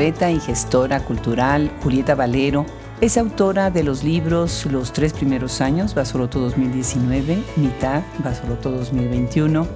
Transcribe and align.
Poeta 0.00 0.30
y 0.30 0.40
gestora 0.40 1.04
cultural 1.04 1.70
Julieta 1.82 2.14
Valero 2.14 2.64
es 3.02 3.18
autora 3.18 3.70
de 3.70 3.82
los 3.82 4.02
libros 4.02 4.64
Los 4.64 4.94
tres 4.94 5.12
primeros 5.12 5.60
años, 5.60 5.94
Basoloto 5.94 6.40
2019, 6.40 7.42
Mitad, 7.56 8.02
Basoloto 8.24 8.70
2021, 8.70 9.66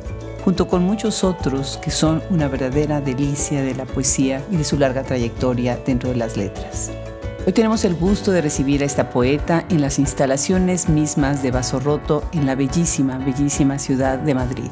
junto 0.42 0.66
con 0.66 0.82
muchos 0.82 1.24
otros 1.24 1.76
que 1.76 1.90
son 1.90 2.22
una 2.30 2.48
verdadera 2.48 3.02
delicia 3.02 3.60
de 3.60 3.74
la 3.74 3.84
poesía 3.84 4.42
y 4.50 4.56
de 4.56 4.64
su 4.64 4.78
larga 4.78 5.02
trayectoria 5.02 5.78
dentro 5.84 6.08
de 6.08 6.16
las 6.16 6.38
letras. 6.38 6.90
Hoy 7.46 7.52
tenemos 7.52 7.84
el 7.84 7.94
gusto 7.94 8.32
de 8.32 8.40
recibir 8.40 8.82
a 8.82 8.86
esta 8.86 9.10
poeta 9.10 9.66
en 9.68 9.82
las 9.82 9.98
instalaciones 9.98 10.88
mismas 10.88 11.42
de 11.42 11.50
Vaso 11.50 11.80
Roto 11.80 12.24
en 12.32 12.46
la 12.46 12.54
bellísima, 12.54 13.18
bellísima 13.18 13.78
ciudad 13.78 14.18
de 14.18 14.34
Madrid. 14.34 14.70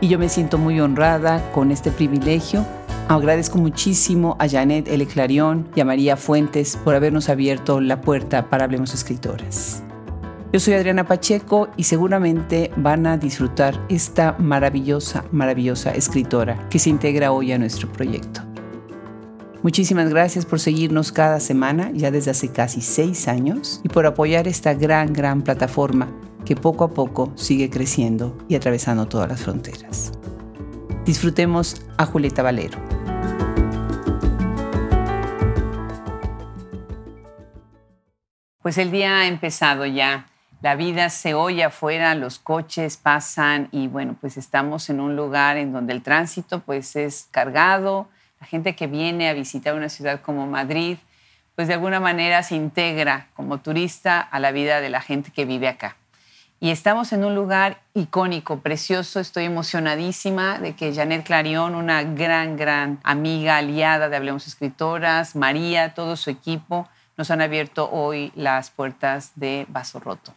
Y 0.00 0.08
yo 0.08 0.18
me 0.18 0.28
siento 0.28 0.58
muy 0.58 0.80
honrada 0.80 1.48
con 1.52 1.70
este 1.70 1.92
privilegio. 1.92 2.66
Agradezco 3.08 3.56
muchísimo 3.56 4.36
a 4.38 4.46
Janet 4.46 4.86
L. 4.86 5.06
Clarion 5.06 5.66
y 5.74 5.80
a 5.80 5.86
María 5.86 6.18
Fuentes 6.18 6.76
por 6.76 6.94
habernos 6.94 7.30
abierto 7.30 7.80
la 7.80 8.02
puerta 8.02 8.50
para 8.50 8.64
Hablemos 8.64 8.92
Escritoras. 8.92 9.82
Yo 10.52 10.60
soy 10.60 10.74
Adriana 10.74 11.06
Pacheco 11.06 11.70
y 11.78 11.84
seguramente 11.84 12.70
van 12.76 13.06
a 13.06 13.16
disfrutar 13.16 13.82
esta 13.88 14.36
maravillosa, 14.38 15.24
maravillosa 15.32 15.92
escritora 15.92 16.68
que 16.68 16.78
se 16.78 16.90
integra 16.90 17.32
hoy 17.32 17.52
a 17.52 17.58
nuestro 17.58 17.90
proyecto. 17.90 18.42
Muchísimas 19.62 20.10
gracias 20.10 20.44
por 20.44 20.60
seguirnos 20.60 21.10
cada 21.10 21.40
semana, 21.40 21.90
ya 21.94 22.10
desde 22.10 22.32
hace 22.32 22.48
casi 22.48 22.82
seis 22.82 23.26
años, 23.26 23.80
y 23.84 23.88
por 23.88 24.04
apoyar 24.04 24.46
esta 24.46 24.74
gran, 24.74 25.14
gran 25.14 25.40
plataforma 25.40 26.08
que 26.44 26.56
poco 26.56 26.84
a 26.84 26.90
poco 26.90 27.32
sigue 27.36 27.70
creciendo 27.70 28.36
y 28.48 28.54
atravesando 28.54 29.08
todas 29.08 29.30
las 29.30 29.40
fronteras. 29.40 30.12
Disfrutemos 31.06 31.80
a 31.96 32.04
Julieta 32.04 32.42
Valero. 32.42 32.97
Pues 38.68 38.76
el 38.76 38.90
día 38.90 39.20
ha 39.20 39.26
empezado 39.26 39.86
ya. 39.86 40.26
La 40.60 40.74
vida 40.74 41.08
se 41.08 41.32
oye 41.32 41.64
afuera, 41.64 42.14
los 42.14 42.38
coches 42.38 42.98
pasan 42.98 43.70
y 43.72 43.88
bueno, 43.88 44.14
pues 44.20 44.36
estamos 44.36 44.90
en 44.90 45.00
un 45.00 45.16
lugar 45.16 45.56
en 45.56 45.72
donde 45.72 45.94
el 45.94 46.02
tránsito 46.02 46.60
pues 46.60 46.94
es 46.94 47.28
cargado, 47.30 48.10
la 48.38 48.46
gente 48.46 48.76
que 48.76 48.86
viene 48.86 49.30
a 49.30 49.32
visitar 49.32 49.74
una 49.74 49.88
ciudad 49.88 50.20
como 50.20 50.46
Madrid, 50.46 50.98
pues 51.56 51.66
de 51.66 51.72
alguna 51.72 51.98
manera 51.98 52.42
se 52.42 52.56
integra 52.56 53.28
como 53.32 53.56
turista 53.56 54.20
a 54.20 54.38
la 54.38 54.52
vida 54.52 54.82
de 54.82 54.90
la 54.90 55.00
gente 55.00 55.30
que 55.30 55.46
vive 55.46 55.66
acá. 55.66 55.96
Y 56.60 56.68
estamos 56.68 57.14
en 57.14 57.24
un 57.24 57.34
lugar 57.34 57.80
icónico, 57.94 58.60
precioso. 58.60 59.18
Estoy 59.18 59.44
emocionadísima 59.44 60.58
de 60.58 60.76
que 60.76 60.94
Janet 60.94 61.24
Clarion, 61.24 61.74
una 61.74 62.02
gran, 62.02 62.58
gran 62.58 63.00
amiga, 63.02 63.56
aliada 63.56 64.10
de 64.10 64.16
Hablemos 64.16 64.46
Escritoras, 64.46 65.36
María, 65.36 65.94
todo 65.94 66.16
su 66.16 66.28
equipo, 66.28 66.86
nos 67.18 67.30
han 67.32 67.42
abierto 67.42 67.90
hoy 67.90 68.32
las 68.36 68.70
puertas 68.70 69.32
de 69.34 69.66
Vaso 69.68 69.98
Roto. 69.98 70.32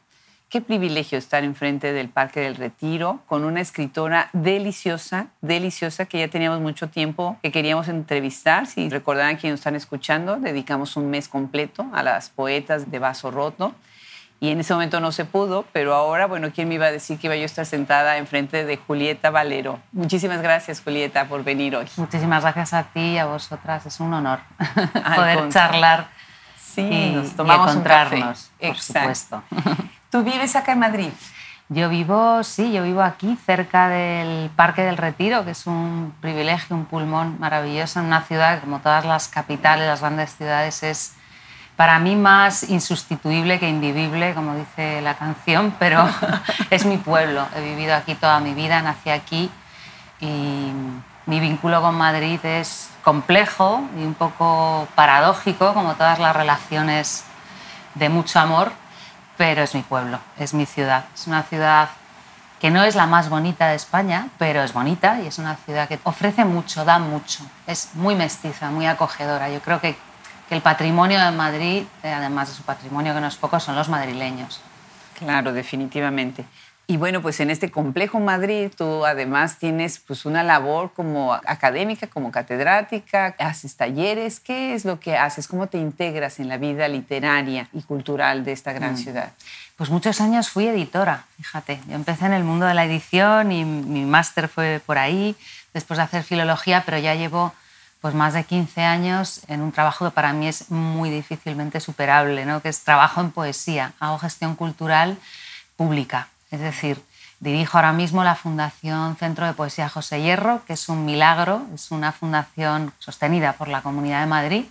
Qué 0.49 0.59
privilegio 0.59 1.17
estar 1.17 1.45
enfrente 1.45 1.93
del 1.93 2.09
Parque 2.09 2.41
del 2.41 2.57
Retiro 2.57 3.21
con 3.25 3.45
una 3.45 3.61
escritora 3.61 4.29
deliciosa, 4.33 5.27
deliciosa, 5.39 6.07
que 6.07 6.19
ya 6.19 6.27
teníamos 6.27 6.59
mucho 6.59 6.89
tiempo 6.89 7.37
que 7.41 7.53
queríamos 7.53 7.87
entrevistar. 7.87 8.67
Si 8.67 8.89
recordarán 8.89 9.37
quienes 9.37 9.53
nos 9.53 9.59
están 9.61 9.75
escuchando, 9.77 10.37
dedicamos 10.37 10.97
un 10.97 11.09
mes 11.09 11.29
completo 11.29 11.85
a 11.93 12.03
las 12.03 12.29
poetas 12.31 12.91
de 12.91 12.99
Vaso 12.99 13.31
Roto. 13.31 13.73
Y 14.41 14.49
en 14.49 14.59
ese 14.59 14.73
momento 14.73 14.99
no 14.99 15.11
se 15.11 15.23
pudo, 15.23 15.65
pero 15.71 15.93
ahora, 15.93 16.25
bueno, 16.25 16.51
¿quién 16.53 16.67
me 16.67 16.75
iba 16.75 16.87
a 16.87 16.91
decir 16.91 17.19
que 17.19 17.27
iba 17.27 17.35
yo 17.35 17.43
a 17.43 17.45
estar 17.45 17.65
sentada 17.65 18.17
enfrente 18.17 18.65
de 18.65 18.75
Julieta 18.75 19.29
Valero? 19.29 19.79
Muchísimas 19.91 20.41
gracias, 20.41 20.81
Julieta, 20.81 21.29
por 21.29 21.43
venir 21.43 21.75
hoy. 21.75 21.85
Muchísimas 21.95 22.41
gracias 22.41 22.73
a 22.73 22.83
ti 22.91 23.11
y 23.11 23.17
a 23.19 23.25
vosotras. 23.25 23.85
Es 23.85 23.99
un 23.99 24.13
honor 24.13 24.39
poder 25.15 25.47
charlar 25.49 26.09
sí, 26.75 26.81
y, 26.81 27.11
nos 27.11 27.35
tomamos 27.35 27.67
y 27.67 27.71
encontrarnos, 27.71 28.51
por 28.59 28.77
supuesto. 28.77 29.43
¿Tú 30.09 30.23
vives 30.23 30.55
acá 30.55 30.73
en 30.73 30.79
Madrid? 30.79 31.11
Yo 31.69 31.87
vivo, 31.87 32.43
sí, 32.43 32.73
yo 32.73 32.83
vivo 32.83 33.01
aquí, 33.01 33.37
cerca 33.45 33.87
del 33.87 34.49
Parque 34.49 34.81
del 34.81 34.97
Retiro, 34.97 35.45
que 35.45 35.51
es 35.51 35.67
un 35.67 36.13
privilegio, 36.19 36.75
un 36.75 36.85
pulmón 36.85 37.39
maravilloso 37.39 38.01
en 38.01 38.07
una 38.07 38.21
ciudad 38.23 38.59
como 38.59 38.79
todas 38.79 39.05
las 39.05 39.29
capitales, 39.29 39.87
las 39.87 40.01
grandes 40.01 40.35
ciudades, 40.35 40.83
es 40.83 41.13
para 41.77 41.97
mí 41.99 42.17
más 42.17 42.69
insustituible 42.69 43.57
que 43.57 43.69
invivible, 43.69 44.33
como 44.33 44.53
dice 44.55 45.01
la 45.01 45.15
canción, 45.15 45.73
pero 45.79 46.07
es 46.69 46.85
mi 46.85 46.97
pueblo. 46.97 47.47
He 47.55 47.61
vivido 47.61 47.95
aquí 47.95 48.15
toda 48.15 48.41
mi 48.41 48.53
vida, 48.53 48.81
nací 48.81 49.09
aquí 49.09 49.49
y 50.19 50.71
mi 51.25 51.39
vínculo 51.39 51.81
con 51.81 51.95
Madrid 51.95 52.39
es 52.43 52.89
complejo 53.03 53.83
y 53.97 54.03
un 54.03 54.13
poco 54.13 54.87
paradójico, 54.95 55.73
como 55.73 55.95
todas 55.95 56.19
las 56.19 56.35
relaciones 56.35 57.23
de 57.95 58.09
mucho 58.09 58.39
amor, 58.39 58.71
pero 59.37 59.63
es 59.63 59.75
mi 59.75 59.81
pueblo, 59.81 60.19
es 60.37 60.53
mi 60.53 60.65
ciudad. 60.65 61.05
Es 61.13 61.27
una 61.27 61.43
ciudad 61.43 61.89
que 62.59 62.69
no 62.69 62.83
es 62.83 62.95
la 62.95 63.07
más 63.07 63.29
bonita 63.29 63.69
de 63.69 63.75
España, 63.75 64.27
pero 64.37 64.61
es 64.61 64.71
bonita 64.71 65.19
y 65.19 65.27
es 65.27 65.39
una 65.39 65.55
ciudad 65.55 65.87
que 65.87 65.99
ofrece 66.03 66.45
mucho, 66.45 66.85
da 66.85 66.99
mucho. 66.99 67.43
Es 67.65 67.89
muy 67.95 68.13
mestiza, 68.13 68.69
muy 68.69 68.85
acogedora. 68.85 69.49
Yo 69.49 69.61
creo 69.61 69.81
que, 69.81 69.97
que 70.47 70.55
el 70.55 70.61
patrimonio 70.61 71.19
de 71.19 71.31
Madrid, 71.31 71.85
eh, 72.03 72.13
además 72.13 72.49
de 72.49 72.55
su 72.55 72.61
patrimonio, 72.61 73.15
que 73.15 73.21
no 73.21 73.27
es 73.27 73.35
poco, 73.35 73.59
son 73.59 73.75
los 73.75 73.89
madrileños. 73.89 74.61
Claro, 75.17 75.53
definitivamente. 75.53 76.45
Y 76.87 76.97
bueno, 76.97 77.21
pues 77.21 77.39
en 77.39 77.49
este 77.49 77.71
complejo 77.71 78.19
Madrid 78.19 78.69
tú 78.75 79.05
además 79.05 79.57
tienes 79.59 79.99
pues 79.99 80.25
una 80.25 80.43
labor 80.43 80.91
como 80.93 81.33
académica, 81.33 82.07
como 82.07 82.31
catedrática, 82.31 83.35
haces 83.39 83.77
talleres. 83.77 84.41
¿Qué 84.41 84.73
es 84.73 84.83
lo 84.83 84.99
que 84.99 85.15
haces? 85.15 85.47
¿Cómo 85.47 85.67
te 85.67 85.77
integras 85.77 86.39
en 86.39 86.49
la 86.49 86.57
vida 86.57 86.87
literaria 86.89 87.69
y 87.71 87.83
cultural 87.83 88.43
de 88.43 88.51
esta 88.51 88.73
gran 88.73 88.95
mm. 88.95 88.97
ciudad? 88.97 89.31
Pues 89.77 89.89
muchos 89.89 90.19
años 90.19 90.49
fui 90.49 90.67
editora, 90.67 91.25
fíjate. 91.37 91.79
Yo 91.87 91.95
empecé 91.95 92.25
en 92.25 92.33
el 92.33 92.43
mundo 92.43 92.65
de 92.65 92.73
la 92.73 92.83
edición 92.83 93.53
y 93.53 93.63
mi 93.63 94.03
máster 94.03 94.49
fue 94.49 94.81
por 94.85 94.97
ahí, 94.97 95.35
después 95.73 95.97
de 95.97 96.03
hacer 96.03 96.23
filología, 96.23 96.83
pero 96.85 96.97
ya 96.97 97.15
llevo 97.15 97.53
pues 98.01 98.15
más 98.15 98.33
de 98.33 98.43
15 98.43 98.81
años 98.81 99.41
en 99.47 99.61
un 99.61 99.71
trabajo 99.71 100.05
que 100.05 100.11
para 100.11 100.33
mí 100.33 100.47
es 100.47 100.69
muy 100.71 101.09
difícilmente 101.09 101.79
superable, 101.79 102.45
¿no? 102.45 102.61
que 102.61 102.67
es 102.67 102.81
trabajo 102.81 103.21
en 103.21 103.31
poesía. 103.31 103.93
Hago 103.99 104.17
gestión 104.17 104.55
cultural 104.55 105.17
pública 105.77 106.27
es 106.51 106.59
decir, 106.59 107.01
dirijo 107.39 107.77
ahora 107.77 107.93
mismo 107.93 108.23
la 108.23 108.35
Fundación 108.35 109.15
Centro 109.15 109.47
de 109.47 109.53
Poesía 109.53 109.89
José 109.89 110.21
Hierro, 110.21 110.63
que 110.65 110.73
es 110.73 110.89
un 110.89 111.05
milagro, 111.05 111.65
es 111.73 111.89
una 111.89 112.11
fundación 112.11 112.93
sostenida 112.99 113.53
por 113.53 113.67
la 113.67 113.81
Comunidad 113.81 114.19
de 114.19 114.27
Madrid, 114.27 114.65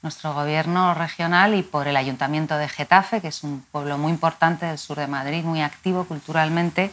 nuestro 0.00 0.32
gobierno 0.32 0.94
regional 0.94 1.54
y 1.54 1.62
por 1.62 1.88
el 1.88 1.96
Ayuntamiento 1.96 2.56
de 2.56 2.68
Getafe, 2.68 3.20
que 3.20 3.28
es 3.28 3.42
un 3.42 3.62
pueblo 3.72 3.98
muy 3.98 4.12
importante 4.12 4.64
del 4.66 4.78
sur 4.78 4.96
de 4.96 5.08
Madrid, 5.08 5.44
muy 5.44 5.60
activo 5.60 6.04
culturalmente. 6.04 6.92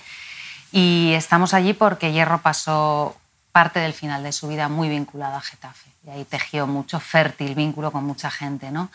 Y 0.71 1.13
estamos 1.13 1.53
allí 1.53 1.73
porque 1.73 2.11
Hierro 2.11 2.41
pasó 2.41 3.15
parte 3.51 3.79
del 3.79 3.93
final 3.93 4.23
de 4.23 4.33
su 4.33 4.47
vida 4.47 4.67
muy 4.67 4.89
vinculado 4.89 5.37
a 5.37 5.41
Getafe. 5.41 5.89
Y 6.05 6.09
ahí 6.09 6.25
tejió 6.25 6.67
mucho 6.67 6.99
fértil 6.99 7.55
vínculo 7.55 7.91
con 7.91 8.03
mucha 8.03 8.29
gente. 8.31 8.71
¿no? 8.71 8.89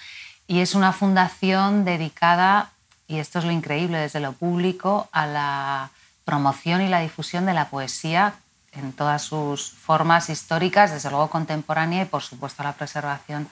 Y 0.46 0.60
es 0.60 0.74
una 0.74 0.92
fundación 0.92 1.84
dedicada 1.84 2.72
y 3.10 3.18
esto 3.18 3.40
es 3.40 3.44
lo 3.44 3.50
increíble 3.50 3.98
desde 3.98 4.20
lo 4.20 4.32
público, 4.32 5.08
a 5.10 5.26
la 5.26 5.90
promoción 6.24 6.80
y 6.80 6.88
la 6.88 7.00
difusión 7.00 7.44
de 7.44 7.52
la 7.52 7.68
poesía 7.68 8.34
en 8.70 8.92
todas 8.92 9.22
sus 9.22 9.72
formas 9.72 10.30
históricas, 10.30 10.92
desde 10.92 11.10
luego 11.10 11.28
contemporánea 11.28 12.02
y 12.02 12.04
por 12.04 12.22
supuesto 12.22 12.62
la 12.62 12.74
preservación 12.74 13.48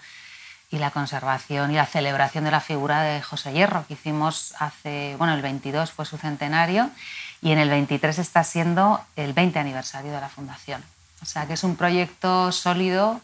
y 0.70 0.78
la 0.78 0.92
conservación 0.92 1.72
y 1.72 1.74
la 1.74 1.86
celebración 1.86 2.44
de 2.44 2.52
la 2.52 2.60
figura 2.60 3.02
de 3.02 3.20
José 3.20 3.52
Hierro 3.52 3.84
que 3.88 3.94
hicimos 3.94 4.54
hace, 4.60 5.16
bueno, 5.18 5.34
el 5.34 5.42
22 5.42 5.90
fue 5.90 6.06
su 6.06 6.18
centenario 6.18 6.88
y 7.42 7.50
en 7.50 7.58
el 7.58 7.68
23 7.68 8.16
está 8.20 8.44
siendo 8.44 9.04
el 9.16 9.32
20 9.32 9.58
aniversario 9.58 10.12
de 10.12 10.20
la 10.20 10.28
fundación. 10.28 10.84
O 11.20 11.26
sea 11.26 11.46
que 11.46 11.54
es 11.54 11.64
un 11.64 11.74
proyecto 11.74 12.52
sólido 12.52 13.20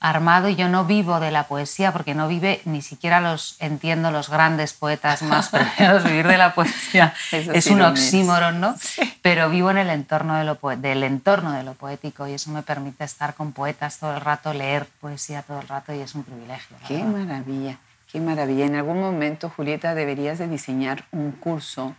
armado 0.00 0.48
y 0.48 0.56
yo 0.56 0.68
no 0.68 0.84
vivo 0.84 1.18
de 1.20 1.30
la 1.30 1.44
poesía 1.44 1.92
porque 1.92 2.14
no 2.14 2.28
vive, 2.28 2.60
ni 2.64 2.82
siquiera 2.82 3.20
los 3.20 3.56
entiendo 3.58 4.10
los 4.10 4.28
grandes 4.28 4.72
poetas 4.72 5.22
más 5.22 5.48
premiados, 5.50 6.04
vivir 6.04 6.26
de 6.26 6.38
la 6.38 6.54
poesía 6.54 7.14
es 7.32 7.66
un 7.68 7.82
oxímoron, 7.82 8.60
¿no? 8.60 8.74
Pero 9.22 9.48
vivo 9.48 9.70
en 9.70 9.78
el 9.78 9.90
entorno 9.90 10.36
de 10.36 10.44
lo 10.44 10.58
del 10.76 11.02
entorno 11.02 11.52
de 11.52 11.62
lo 11.62 11.74
poético 11.74 12.26
y 12.28 12.34
eso 12.34 12.50
me 12.50 12.62
permite 12.62 13.04
estar 13.04 13.34
con 13.34 13.52
poetas 13.52 13.98
todo 13.98 14.14
el 14.14 14.20
rato, 14.20 14.52
leer 14.52 14.86
poesía 15.00 15.42
todo 15.42 15.60
el 15.60 15.68
rato 15.68 15.94
y 15.94 16.00
es 16.00 16.14
un 16.14 16.24
privilegio. 16.24 16.76
Qué 16.86 17.02
maravilla, 17.02 17.78
qué 18.10 18.20
maravilla. 18.20 18.66
En 18.66 18.76
algún 18.76 19.00
momento, 19.00 19.48
Julieta, 19.48 19.94
deberías 19.94 20.38
de 20.38 20.48
diseñar 20.48 21.04
un 21.12 21.32
curso 21.32 21.94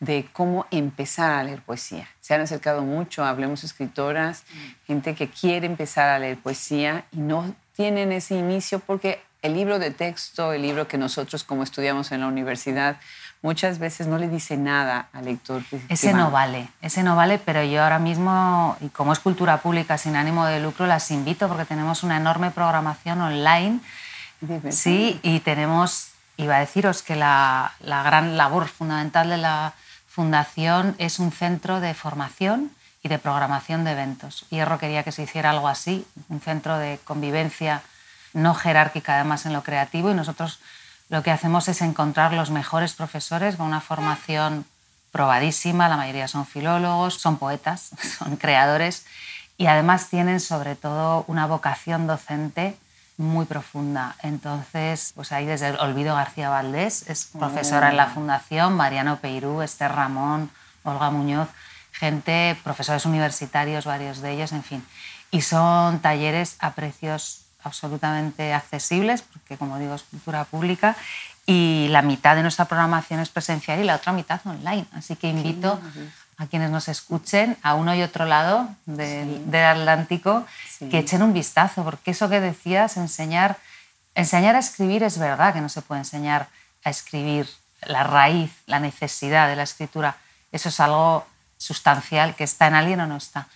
de 0.00 0.26
cómo 0.32 0.66
empezar 0.70 1.30
a 1.30 1.44
leer 1.44 1.60
poesía. 1.60 2.08
Se 2.20 2.34
han 2.34 2.40
acercado 2.40 2.82
mucho, 2.82 3.24
hablemos 3.24 3.64
escritoras, 3.64 4.44
mm. 4.52 4.86
gente 4.86 5.14
que 5.14 5.28
quiere 5.28 5.66
empezar 5.66 6.08
a 6.08 6.18
leer 6.18 6.38
poesía 6.38 7.04
y 7.12 7.18
no 7.18 7.54
tienen 7.76 8.10
ese 8.10 8.34
inicio 8.34 8.80
porque 8.80 9.22
el 9.42 9.54
libro 9.54 9.78
de 9.78 9.90
texto, 9.90 10.52
el 10.52 10.62
libro 10.62 10.88
que 10.88 10.98
nosotros 10.98 11.44
como 11.44 11.62
estudiamos 11.62 12.12
en 12.12 12.20
la 12.20 12.26
universidad, 12.26 12.96
muchas 13.42 13.78
veces 13.78 14.06
no 14.06 14.18
le 14.18 14.28
dice 14.28 14.56
nada 14.56 15.08
al 15.12 15.26
lector. 15.26 15.62
ese 15.88 16.12
no 16.12 16.30
vale, 16.30 16.68
ese 16.82 17.02
no 17.02 17.16
vale, 17.16 17.38
pero 17.38 17.62
yo 17.64 17.82
ahora 17.82 17.98
mismo, 17.98 18.76
y 18.80 18.88
como 18.88 19.12
es 19.12 19.18
cultura 19.18 19.58
pública 19.58 19.96
sin 19.98 20.16
ánimo 20.16 20.44
de 20.44 20.60
lucro, 20.60 20.86
las 20.86 21.10
invito 21.10 21.48
porque 21.48 21.64
tenemos 21.64 22.02
una 22.02 22.16
enorme 22.16 22.50
programación 22.50 23.20
online. 23.20 23.80
Sí, 24.70 25.20
y 25.22 25.40
tenemos, 25.40 26.12
iba 26.38 26.56
a 26.56 26.60
deciros 26.60 27.02
que 27.02 27.16
la, 27.16 27.74
la 27.80 28.02
gran 28.02 28.38
labor 28.38 28.68
fundamental 28.68 29.28
de 29.28 29.36
la 29.36 29.74
fundación 30.10 30.96
es 30.98 31.20
un 31.20 31.30
centro 31.30 31.80
de 31.80 31.94
formación 31.94 32.72
y 33.02 33.08
de 33.08 33.18
programación 33.18 33.84
de 33.84 33.92
eventos. 33.92 34.44
Hierro 34.50 34.78
quería 34.78 35.04
que 35.04 35.12
se 35.12 35.22
hiciera 35.22 35.50
algo 35.50 35.68
así, 35.68 36.04
un 36.28 36.40
centro 36.40 36.76
de 36.78 36.98
convivencia 37.04 37.82
no 38.32 38.54
jerárquica 38.54 39.14
además 39.14 39.46
en 39.46 39.52
lo 39.52 39.62
creativo. 39.62 40.10
Y 40.10 40.14
nosotros 40.14 40.58
lo 41.08 41.22
que 41.22 41.30
hacemos 41.30 41.68
es 41.68 41.80
encontrar 41.80 42.32
los 42.32 42.50
mejores 42.50 42.94
profesores 42.94 43.54
con 43.54 43.66
una 43.66 43.80
formación 43.80 44.66
probadísima, 45.12 45.88
la 45.88 45.96
mayoría 45.96 46.28
son 46.28 46.44
filólogos, 46.44 47.14
son 47.14 47.38
poetas, 47.38 47.90
son 48.18 48.36
creadores. 48.36 49.06
Y 49.58 49.66
además 49.66 50.08
tienen 50.08 50.40
sobre 50.40 50.74
todo 50.74 51.24
una 51.28 51.46
vocación 51.46 52.08
docente 52.08 52.76
muy 53.20 53.44
profunda. 53.44 54.16
Entonces, 54.22 55.12
pues 55.14 55.30
ahí 55.30 55.44
desde 55.44 55.72
Olvido 55.72 56.14
García 56.14 56.48
Valdés, 56.48 57.08
es 57.08 57.26
profesora 57.26 57.90
en 57.90 57.96
la 57.98 58.06
Fundación, 58.06 58.74
Mariano 58.74 59.18
Peirú, 59.18 59.60
Esther 59.60 59.92
Ramón, 59.92 60.50
Olga 60.84 61.10
Muñoz, 61.10 61.48
gente, 61.92 62.58
profesores 62.64 63.04
universitarios, 63.04 63.84
varios 63.84 64.22
de 64.22 64.32
ellos, 64.32 64.52
en 64.52 64.62
fin. 64.62 64.86
Y 65.30 65.42
son 65.42 66.00
talleres 66.00 66.56
a 66.60 66.72
precios 66.72 67.44
absolutamente 67.62 68.54
accesibles, 68.54 69.20
porque 69.20 69.58
como 69.58 69.78
digo 69.78 69.94
es 69.94 70.02
cultura 70.04 70.44
pública, 70.44 70.96
y 71.44 71.88
la 71.90 72.00
mitad 72.00 72.36
de 72.36 72.42
nuestra 72.42 72.64
programación 72.64 73.20
es 73.20 73.28
presencial 73.28 73.80
y 73.80 73.84
la 73.84 73.96
otra 73.96 74.12
mitad 74.12 74.40
online. 74.44 74.86
Así 74.92 75.16
que 75.16 75.28
invito 75.28 75.78
a 76.40 76.46
quienes 76.46 76.70
nos 76.70 76.88
escuchen 76.88 77.58
a 77.62 77.74
uno 77.74 77.94
y 77.94 78.02
otro 78.02 78.24
lado 78.24 78.66
del, 78.86 79.54
Atlántico 79.54 80.46
que 80.90 80.98
echen 80.98 81.22
un 81.22 81.34
vistazo, 81.34 81.84
porque 81.84 82.12
eso 82.12 82.30
que 82.30 82.40
decías, 82.40 82.96
enseñar, 82.96 83.58
enseñar 84.14 84.56
a 84.56 84.60
escribir 84.60 85.02
es 85.02 85.18
verdad 85.18 85.52
que 85.52 85.60
no 85.60 85.68
se 85.68 85.82
puede 85.82 86.00
enseñar 86.00 86.48
a 86.82 86.88
escribir 86.88 87.46
la 87.82 88.04
raíz, 88.04 88.50
la 88.64 88.80
necesidad 88.80 89.48
de 89.48 89.56
la 89.56 89.64
escritura. 89.64 90.16
Eso 90.50 90.70
es 90.70 90.80
algo 90.80 91.26
sustancial 91.58 92.34
que 92.34 92.44
está 92.44 92.68
en 92.68 92.74
alguien 92.74 93.00
o 93.00 93.06
no 93.06 93.18
está. 93.18 93.46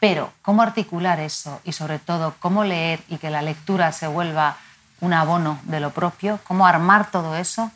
Pero 0.00 0.32
cómo 0.40 0.62
articular 0.62 1.20
eso 1.20 1.60
y 1.64 1.72
sobre 1.72 1.98
todo 1.98 2.34
cómo 2.38 2.64
leer 2.64 3.02
y 3.08 3.18
que 3.18 3.28
la 3.28 3.42
lectura 3.42 3.92
se 3.92 4.06
vuelva 4.06 4.56
un 5.00 5.12
abono 5.12 5.60
de 5.64 5.80
lo 5.80 5.90
propio, 5.90 6.40
cómo 6.44 6.66
armar 6.66 7.10
todo 7.10 7.36
eso, 7.36 7.70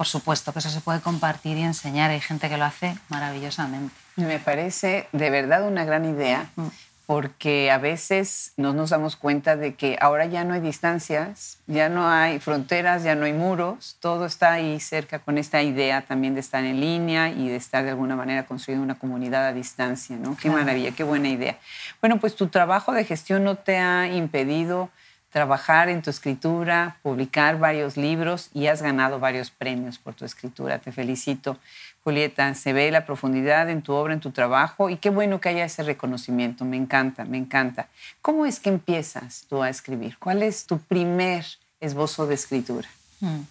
por 0.00 0.06
supuesto 0.06 0.54
que 0.54 0.60
eso 0.60 0.70
se 0.70 0.80
puede 0.80 1.02
compartir 1.02 1.58
y 1.58 1.60
enseñar. 1.60 2.10
Hay 2.10 2.20
gente 2.20 2.48
que 2.48 2.56
lo 2.56 2.64
hace 2.64 2.96
maravillosamente. 3.10 3.94
Me 4.16 4.38
parece 4.38 5.06
de 5.12 5.28
verdad 5.28 5.68
una 5.68 5.84
gran 5.84 6.06
idea. 6.06 6.48
Mm 6.56 6.68
porque 7.10 7.72
a 7.72 7.78
veces 7.78 8.52
no 8.56 8.72
nos 8.72 8.90
damos 8.90 9.16
cuenta 9.16 9.56
de 9.56 9.74
que 9.74 9.98
ahora 10.00 10.26
ya 10.26 10.44
no 10.44 10.54
hay 10.54 10.60
distancias, 10.60 11.58
ya 11.66 11.88
no 11.88 12.08
hay 12.08 12.38
fronteras, 12.38 13.02
ya 13.02 13.16
no 13.16 13.24
hay 13.24 13.32
muros, 13.32 13.96
todo 13.98 14.26
está 14.26 14.52
ahí 14.52 14.78
cerca 14.78 15.18
con 15.18 15.36
esta 15.36 15.60
idea 15.60 16.02
también 16.02 16.34
de 16.34 16.40
estar 16.40 16.62
en 16.62 16.78
línea 16.78 17.30
y 17.30 17.48
de 17.48 17.56
estar 17.56 17.82
de 17.82 17.90
alguna 17.90 18.14
manera 18.14 18.46
construyendo 18.46 18.84
una 18.84 18.96
comunidad 18.96 19.44
a 19.44 19.52
distancia, 19.52 20.18
¿no? 20.18 20.36
Qué 20.36 20.50
maravilla, 20.50 20.92
qué 20.92 21.02
buena 21.02 21.28
idea. 21.28 21.58
Bueno, 22.00 22.20
pues 22.20 22.36
tu 22.36 22.46
trabajo 22.46 22.92
de 22.92 23.04
gestión 23.04 23.42
no 23.42 23.56
te 23.56 23.78
ha 23.78 24.06
impedido 24.06 24.88
trabajar 25.30 25.88
en 25.88 26.02
tu 26.02 26.10
escritura, 26.10 26.96
publicar 27.02 27.58
varios 27.58 27.96
libros 27.96 28.50
y 28.52 28.66
has 28.66 28.82
ganado 28.82 29.20
varios 29.20 29.50
premios 29.50 29.98
por 29.98 30.14
tu 30.14 30.24
escritura. 30.24 30.78
Te 30.78 30.92
felicito. 30.92 31.56
Julieta, 32.02 32.54
se 32.54 32.72
ve 32.72 32.90
la 32.90 33.04
profundidad 33.04 33.68
en 33.68 33.82
tu 33.82 33.92
obra, 33.92 34.14
en 34.14 34.20
tu 34.20 34.30
trabajo 34.30 34.88
y 34.88 34.96
qué 34.96 35.10
bueno 35.10 35.40
que 35.40 35.50
haya 35.50 35.64
ese 35.64 35.82
reconocimiento. 35.82 36.64
Me 36.64 36.76
encanta, 36.76 37.24
me 37.24 37.38
encanta. 37.38 37.88
¿Cómo 38.22 38.46
es 38.46 38.58
que 38.58 38.70
empiezas 38.70 39.44
tú 39.48 39.62
a 39.62 39.68
escribir? 39.68 40.18
¿Cuál 40.18 40.42
es 40.42 40.66
tu 40.66 40.78
primer 40.78 41.44
esbozo 41.78 42.26
de 42.26 42.34
escritura? 42.34 42.88
Hmm. 43.20 43.42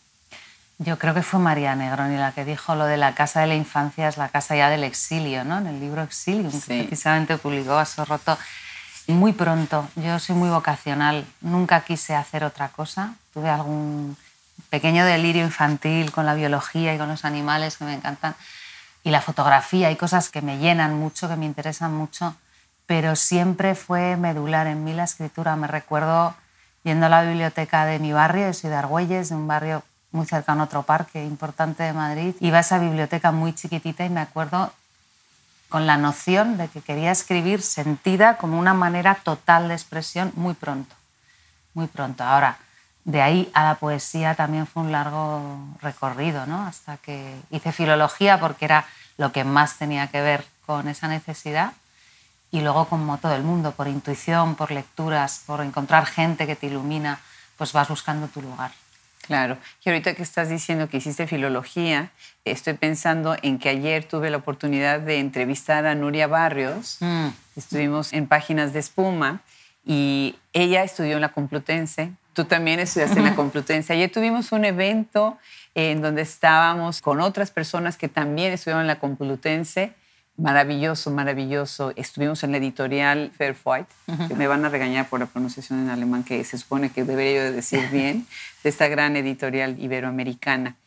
Yo 0.79 0.97
creo 0.97 1.13
que 1.13 1.21
fue 1.21 1.39
María 1.39 1.75
Negroni 1.75 2.15
la 2.15 2.31
que 2.31 2.45
dijo 2.45 2.73
lo 2.73 2.85
de 2.85 2.95
la 2.95 3.13
casa 3.13 3.41
de 3.41 3.47
la 3.47 3.55
infancia 3.55 4.07
es 4.07 4.17
la 4.17 4.29
casa 4.29 4.55
ya 4.55 4.69
del 4.69 4.85
exilio, 4.85 5.43
¿no? 5.43 5.57
En 5.57 5.67
el 5.67 5.79
libro 5.79 6.01
Exilio, 6.01 6.49
que 6.49 6.83
precisamente 6.83 7.37
publicó 7.37 7.73
a 7.73 7.85
Sorroto 7.85 8.37
muy 9.13 9.33
pronto. 9.33 9.87
Yo 9.95 10.19
soy 10.19 10.35
muy 10.35 10.49
vocacional, 10.49 11.25
nunca 11.41 11.81
quise 11.81 12.15
hacer 12.15 12.43
otra 12.43 12.69
cosa. 12.69 13.15
Tuve 13.33 13.49
algún 13.49 14.17
pequeño 14.69 15.05
delirio 15.05 15.43
infantil 15.43 16.11
con 16.11 16.25
la 16.25 16.35
biología 16.35 16.93
y 16.93 16.97
con 16.97 17.07
los 17.09 17.25
animales 17.25 17.77
que 17.77 17.85
me 17.85 17.93
encantan, 17.93 18.35
y 19.03 19.11
la 19.11 19.21
fotografía, 19.21 19.87
hay 19.87 19.95
cosas 19.95 20.29
que 20.29 20.41
me 20.41 20.57
llenan 20.57 20.99
mucho, 20.99 21.29
que 21.29 21.35
me 21.37 21.45
interesan 21.45 21.93
mucho, 21.93 22.35
pero 22.85 23.15
siempre 23.15 23.75
fue 23.75 24.17
medular 24.17 24.67
en 24.67 24.83
mí 24.83 24.93
la 24.93 25.05
escritura. 25.05 25.55
Me 25.55 25.67
recuerdo 25.67 26.35
yendo 26.83 27.05
a 27.05 27.09
la 27.09 27.23
biblioteca 27.23 27.85
de 27.85 27.99
mi 27.99 28.11
barrio, 28.11 28.47
de 28.47 28.53
soy 28.53 28.69
de 28.69 28.75
Argüelles, 28.75 29.29
de 29.29 29.35
un 29.35 29.47
barrio 29.47 29.83
muy 30.11 30.25
cercano 30.25 30.63
a 30.63 30.65
otro 30.65 30.83
parque 30.83 31.23
importante 31.23 31.83
de 31.83 31.93
Madrid. 31.93 32.35
Iba 32.39 32.57
a 32.57 32.61
esa 32.61 32.77
biblioteca 32.79 33.31
muy 33.31 33.53
chiquitita 33.53 34.05
y 34.05 34.09
me 34.09 34.21
acuerdo 34.21 34.73
con 35.69 35.85
la 35.85 35.97
noción 35.97 36.57
de 36.57 36.67
que 36.67 36.81
quería 36.81 37.11
escribir 37.11 37.61
sentida 37.61 38.37
como 38.37 38.59
una 38.59 38.73
manera 38.73 39.15
total 39.15 39.67
de 39.67 39.75
expresión 39.75 40.33
muy 40.35 40.55
pronto, 40.55 40.95
muy 41.75 41.87
pronto. 41.87 42.23
Ahora, 42.23 42.57
de 43.05 43.21
ahí 43.21 43.49
a 43.53 43.63
la 43.63 43.75
poesía 43.75 44.35
también 44.35 44.67
fue 44.67 44.83
un 44.83 44.91
largo 44.91 45.41
recorrido, 45.81 46.45
¿no? 46.47 46.65
Hasta 46.65 46.97
que 46.97 47.39
hice 47.51 47.71
filología 47.71 48.39
porque 48.39 48.65
era 48.65 48.85
lo 49.17 49.31
que 49.31 49.43
más 49.43 49.77
tenía 49.77 50.07
que 50.07 50.21
ver 50.21 50.45
con 50.65 50.87
esa 50.87 51.07
necesidad 51.07 51.73
y 52.51 52.61
luego 52.61 52.85
como 52.85 53.17
todo 53.19 53.35
el 53.35 53.43
mundo, 53.43 53.71
por 53.71 53.87
intuición, 53.87 54.55
por 54.55 54.71
lecturas, 54.71 55.43
por 55.45 55.61
encontrar 55.61 56.05
gente 56.07 56.47
que 56.47 56.55
te 56.55 56.67
ilumina, 56.67 57.19
pues 57.57 57.73
vas 57.73 57.87
buscando 57.87 58.27
tu 58.27 58.41
lugar. 58.41 58.71
Claro. 59.29 59.59
Y 59.85 59.89
ahorita 59.89 60.15
que 60.15 60.23
estás 60.23 60.49
diciendo 60.49 60.89
que 60.89 60.97
hiciste 60.97 61.27
filología, 61.27 62.09
estoy 62.45 62.73
pensando 62.73 63.37
en 63.43 63.59
que 63.59 63.69
ayer 63.69 64.03
tuve 64.03 64.31
la 64.31 64.37
oportunidad 64.37 65.01
de 65.01 65.19
entrevistar 65.19 65.85
a 65.85 65.93
Nuria 65.93 66.25
Barrios. 66.25 66.97
Mm. 66.99 67.27
Estuvimos 67.55 68.11
en 68.11 68.25
Páginas 68.25 68.73
de 68.73 68.79
Espuma 68.79 69.41
y 69.85 70.35
ella 70.53 70.83
estudió 70.83 71.15
en 71.17 71.21
la 71.21 71.29
Complutense 71.29 72.11
Tú 72.39 72.45
también 72.45 72.79
estudiaste 72.79 73.19
en 73.19 73.25
la 73.25 73.35
Complutense. 73.35 73.91
Ayer 73.91 74.09
tuvimos 74.09 74.53
un 74.53 74.63
evento 74.63 75.37
en 75.75 76.01
donde 76.01 76.21
estábamos 76.21 77.01
con 77.01 77.19
otras 77.19 77.51
personas 77.51 77.97
que 77.97 78.07
también 78.07 78.53
estudiaron 78.53 78.83
en 78.83 78.87
la 78.87 78.97
Complutense. 78.97 79.93
Maravilloso, 80.39 81.11
maravilloso. 81.11 81.91
Estuvimos 81.97 82.43
en 82.43 82.51
la 82.51 82.59
editorial 82.59 83.29
Fairfight, 83.37 83.87
que 84.29 84.35
me 84.35 84.47
van 84.47 84.63
a 84.63 84.69
regañar 84.69 85.09
por 85.09 85.19
la 85.19 85.25
pronunciación 85.25 85.81
en 85.81 85.89
alemán, 85.89 86.23
que 86.23 86.41
se 86.45 86.57
supone 86.57 86.91
que 86.91 87.03
debería 87.03 87.43
yo 87.43 87.51
decir 87.51 87.89
bien, 87.91 88.25
de 88.63 88.69
esta 88.69 88.87
gran 88.87 89.17
editorial 89.17 89.77
iberoamericana. 89.77 90.77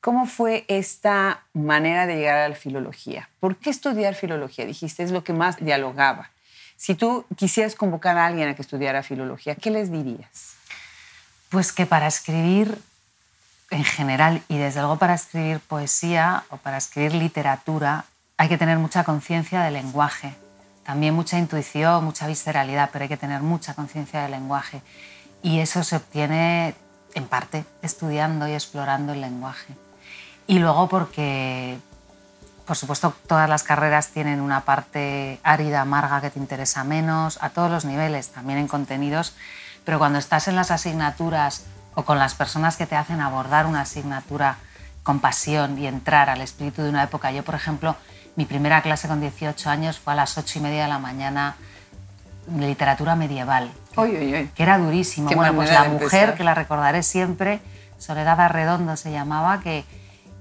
¿Cómo 0.00 0.26
fue 0.26 0.64
esta 0.68 1.42
manera 1.54 2.06
de 2.06 2.16
llegar 2.16 2.36
a 2.38 2.48
la 2.48 2.54
filología? 2.54 3.28
¿Por 3.40 3.56
qué 3.56 3.70
estudiar 3.70 4.14
filología? 4.14 4.64
Dijiste, 4.64 5.02
es 5.02 5.10
lo 5.10 5.24
que 5.24 5.32
más 5.32 5.56
dialogaba. 5.56 6.30
Si 6.76 6.94
tú 6.94 7.24
quisieras 7.36 7.74
convocar 7.74 8.16
a 8.16 8.26
alguien 8.26 8.48
a 8.48 8.54
que 8.54 8.62
estudiara 8.62 9.02
filología, 9.02 9.56
¿qué 9.56 9.70
les 9.70 9.90
dirías? 9.90 10.54
Pues 11.48 11.72
que 11.72 11.84
para 11.84 12.06
escribir 12.06 12.78
en 13.70 13.82
general 13.82 14.42
y 14.48 14.58
desde 14.58 14.80
luego 14.80 14.98
para 14.98 15.14
escribir 15.14 15.58
poesía 15.58 16.44
o 16.50 16.58
para 16.58 16.76
escribir 16.76 17.14
literatura 17.14 18.04
hay 18.36 18.48
que 18.48 18.58
tener 18.58 18.78
mucha 18.78 19.04
conciencia 19.04 19.62
del 19.62 19.74
lenguaje, 19.74 20.34
también 20.84 21.14
mucha 21.14 21.38
intuición, 21.38 22.04
mucha 22.04 22.26
visceralidad, 22.26 22.90
pero 22.92 23.04
hay 23.04 23.08
que 23.08 23.16
tener 23.16 23.40
mucha 23.40 23.74
conciencia 23.74 24.22
del 24.22 24.32
lenguaje. 24.32 24.82
Y 25.42 25.60
eso 25.60 25.84
se 25.84 25.96
obtiene 25.96 26.74
en 27.14 27.26
parte 27.26 27.64
estudiando 27.82 28.48
y 28.48 28.52
explorando 28.52 29.12
el 29.12 29.20
lenguaje. 29.20 29.74
Y 30.46 30.58
luego 30.58 30.88
porque, 30.88 31.78
por 32.66 32.76
supuesto, 32.76 33.14
todas 33.26 33.48
las 33.48 33.62
carreras 33.62 34.08
tienen 34.08 34.40
una 34.40 34.62
parte 34.62 35.38
árida, 35.42 35.80
amarga 35.80 36.20
que 36.20 36.30
te 36.30 36.38
interesa 36.38 36.84
menos, 36.84 37.38
a 37.40 37.50
todos 37.50 37.70
los 37.70 37.84
niveles, 37.84 38.28
también 38.28 38.58
en 38.58 38.68
contenidos, 38.68 39.34
pero 39.84 39.98
cuando 39.98 40.18
estás 40.18 40.48
en 40.48 40.56
las 40.56 40.70
asignaturas 40.70 41.64
o 41.94 42.04
con 42.04 42.18
las 42.18 42.34
personas 42.34 42.76
que 42.76 42.86
te 42.86 42.96
hacen 42.96 43.20
abordar 43.20 43.66
una 43.66 43.82
asignatura 43.82 44.56
con 45.02 45.20
pasión 45.20 45.78
y 45.78 45.86
entrar 45.86 46.28
al 46.28 46.40
espíritu 46.40 46.82
de 46.82 46.88
una 46.88 47.04
época, 47.04 47.30
yo 47.30 47.44
por 47.44 47.54
ejemplo, 47.54 47.96
mi 48.36 48.44
primera 48.44 48.82
clase 48.82 49.08
con 49.08 49.20
18 49.20 49.70
años 49.70 49.98
fue 49.98 50.12
a 50.12 50.16
las 50.16 50.36
8 50.36 50.58
y 50.58 50.62
media 50.62 50.82
de 50.82 50.88
la 50.88 50.98
mañana 50.98 51.56
de 52.46 52.66
literatura 52.66 53.16
medieval, 53.16 53.70
que 53.94 54.62
era 54.62 54.78
durísimo. 54.78 55.30
bueno, 55.34 55.54
pues 55.54 55.70
la 55.70 55.84
mujer, 55.84 56.34
que 56.34 56.44
la 56.44 56.54
recordaré 56.54 57.02
siempre, 57.02 57.60
Soledad 57.98 58.40
Arredondo 58.40 58.96
se 58.96 59.10
llamaba, 59.12 59.60
que 59.60 59.84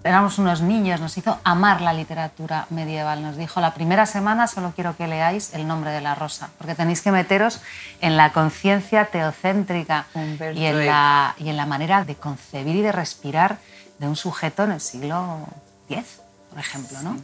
éramos 0.04 0.38
unos 0.38 0.62
niños, 0.62 1.00
nos 1.00 1.18
hizo 1.18 1.40
amar 1.44 1.82
la 1.82 1.94
literatura 1.94 2.68
medieval. 2.70 3.22
Nos 3.22 3.38
dijo, 3.38 3.62
la 3.62 3.74
primera 3.74 4.06
semana 4.06 4.48
solo 4.48 4.74
quiero 4.76 4.98
que 4.98 5.08
leáis 5.08 5.54
el 5.54 5.68
nombre 5.68 5.92
de 5.92 6.02
la 6.02 6.16
rosa, 6.16 6.50
porque 6.58 6.76
tenéis 6.76 7.02
que 7.02 7.12
meteros 7.12 7.62
en 8.02 8.18
la 8.18 8.34
conciencia 8.34 9.06
teocéntrica 9.06 10.08
y 10.54 10.66
en 10.66 10.86
la, 10.86 11.36
y 11.38 11.50
en 11.50 11.58
la 11.58 11.66
manera 11.66 12.04
de 12.04 12.16
concebir 12.16 12.76
y 12.76 12.82
de 12.82 12.92
respirar 12.92 13.58
de 14.00 14.08
un 14.08 14.16
sujeto 14.16 14.64
en 14.64 14.72
el 14.74 14.82
siglo 14.82 15.48
10, 15.88 16.22
por 16.50 16.60
ejemplo. 16.60 17.02
¿no? 17.02 17.16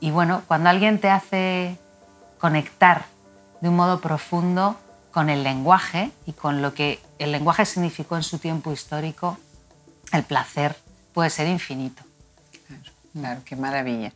Y 0.00 0.10
bueno, 0.10 0.42
cuando 0.46 0.68
alguien 0.70 1.00
te 1.00 1.10
hace 1.10 1.78
conectar 2.38 3.06
de 3.60 3.68
un 3.68 3.76
modo 3.76 4.00
profundo 4.00 4.78
con 5.10 5.30
el 5.30 5.42
lenguaje 5.42 6.10
y 6.26 6.32
con 6.32 6.60
lo 6.60 6.74
que 6.74 7.00
el 7.18 7.32
lenguaje 7.32 7.64
significó 7.64 8.16
en 8.16 8.22
su 8.22 8.38
tiempo 8.38 8.72
histórico, 8.72 9.38
el 10.12 10.22
placer 10.22 10.76
puede 11.14 11.30
ser 11.30 11.48
infinito. 11.48 12.02
Claro, 13.12 13.40
qué 13.44 13.56
maravilla. 13.56 14.12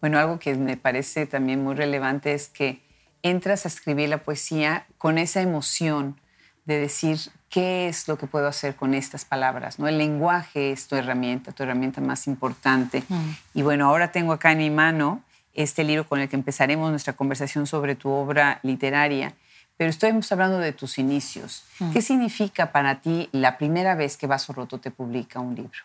Bueno, 0.00 0.18
algo 0.18 0.38
que 0.38 0.54
me 0.54 0.76
parece 0.76 1.26
también 1.26 1.64
muy 1.64 1.74
relevante 1.74 2.34
es 2.34 2.48
que 2.48 2.82
entras 3.22 3.64
a 3.64 3.68
escribir 3.68 4.10
la 4.10 4.18
poesía 4.18 4.86
con 4.98 5.16
esa 5.16 5.40
emoción 5.40 6.20
de 6.64 6.78
decir 6.78 7.18
qué 7.50 7.88
es 7.88 8.08
lo 8.08 8.16
que 8.16 8.26
puedo 8.26 8.46
hacer 8.46 8.76
con 8.76 8.94
estas 8.94 9.24
palabras. 9.24 9.78
¿no? 9.78 9.88
El 9.88 9.98
lenguaje 9.98 10.72
es 10.72 10.86
tu 10.88 10.96
herramienta, 10.96 11.52
tu 11.52 11.62
herramienta 11.62 12.00
más 12.00 12.26
importante. 12.26 13.02
Mm. 13.08 13.30
Y 13.54 13.62
bueno, 13.62 13.88
ahora 13.88 14.12
tengo 14.12 14.32
acá 14.32 14.52
en 14.52 14.58
mi 14.58 14.70
mano 14.70 15.22
este 15.52 15.84
libro 15.84 16.06
con 16.06 16.20
el 16.20 16.28
que 16.28 16.36
empezaremos 16.36 16.90
nuestra 16.90 17.12
conversación 17.12 17.66
sobre 17.66 17.94
tu 17.94 18.08
obra 18.10 18.58
literaria. 18.62 19.34
Pero 19.76 19.90
estamos 19.90 20.30
hablando 20.32 20.58
de 20.58 20.72
tus 20.72 20.98
inicios. 20.98 21.64
Mm. 21.78 21.92
¿Qué 21.92 22.02
significa 22.02 22.72
para 22.72 23.00
ti 23.00 23.28
la 23.32 23.58
primera 23.58 23.94
vez 23.94 24.16
que 24.16 24.26
Vaso 24.26 24.52
Roto 24.52 24.78
te 24.78 24.90
publica 24.90 25.40
un 25.40 25.54
libro? 25.54 25.80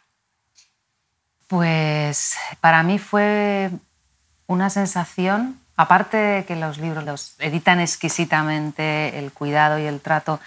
Pues 1.47 2.35
para 2.61 2.83
mí 2.83 2.99
fue 2.99 3.71
una 4.47 4.69
sensación, 4.69 5.59
aparte 5.75 6.17
de 6.17 6.45
que 6.45 6.55
los 6.55 6.77
libros 6.77 7.03
los 7.03 7.35
editan 7.39 7.79
exquisitamente, 7.79 9.17
el 9.17 9.31
cuidado 9.31 9.79
y 9.79 9.85
el 9.85 10.01
trato, 10.01 10.39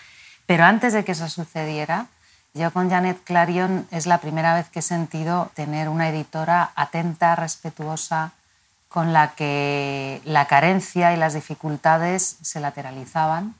pero 0.50 0.64
antes 0.64 0.92
de 0.92 1.04
que 1.04 1.12
eso 1.12 1.28
sucediera, 1.28 2.09
yo 2.54 2.73
con 2.73 2.90
Janet 2.90 3.23
Clarion 3.23 3.87
es 3.92 4.09
la 4.09 4.19
primera 4.19 4.52
vez 4.52 4.69
que 4.69 4.80
he 4.80 4.83
sentido 4.83 5.49
tener 5.54 5.88
una 5.88 6.09
editora 6.09 6.73
atenta, 6.75 7.37
respetuosa, 7.37 8.33
con 8.88 9.12
la 9.12 9.37
que 9.37 10.21
la 10.25 10.49
carencia 10.49 11.12
y 11.14 11.16
las 11.16 11.35
dificultades 11.35 12.37
se 12.42 12.59
lateralizaban 12.59 13.54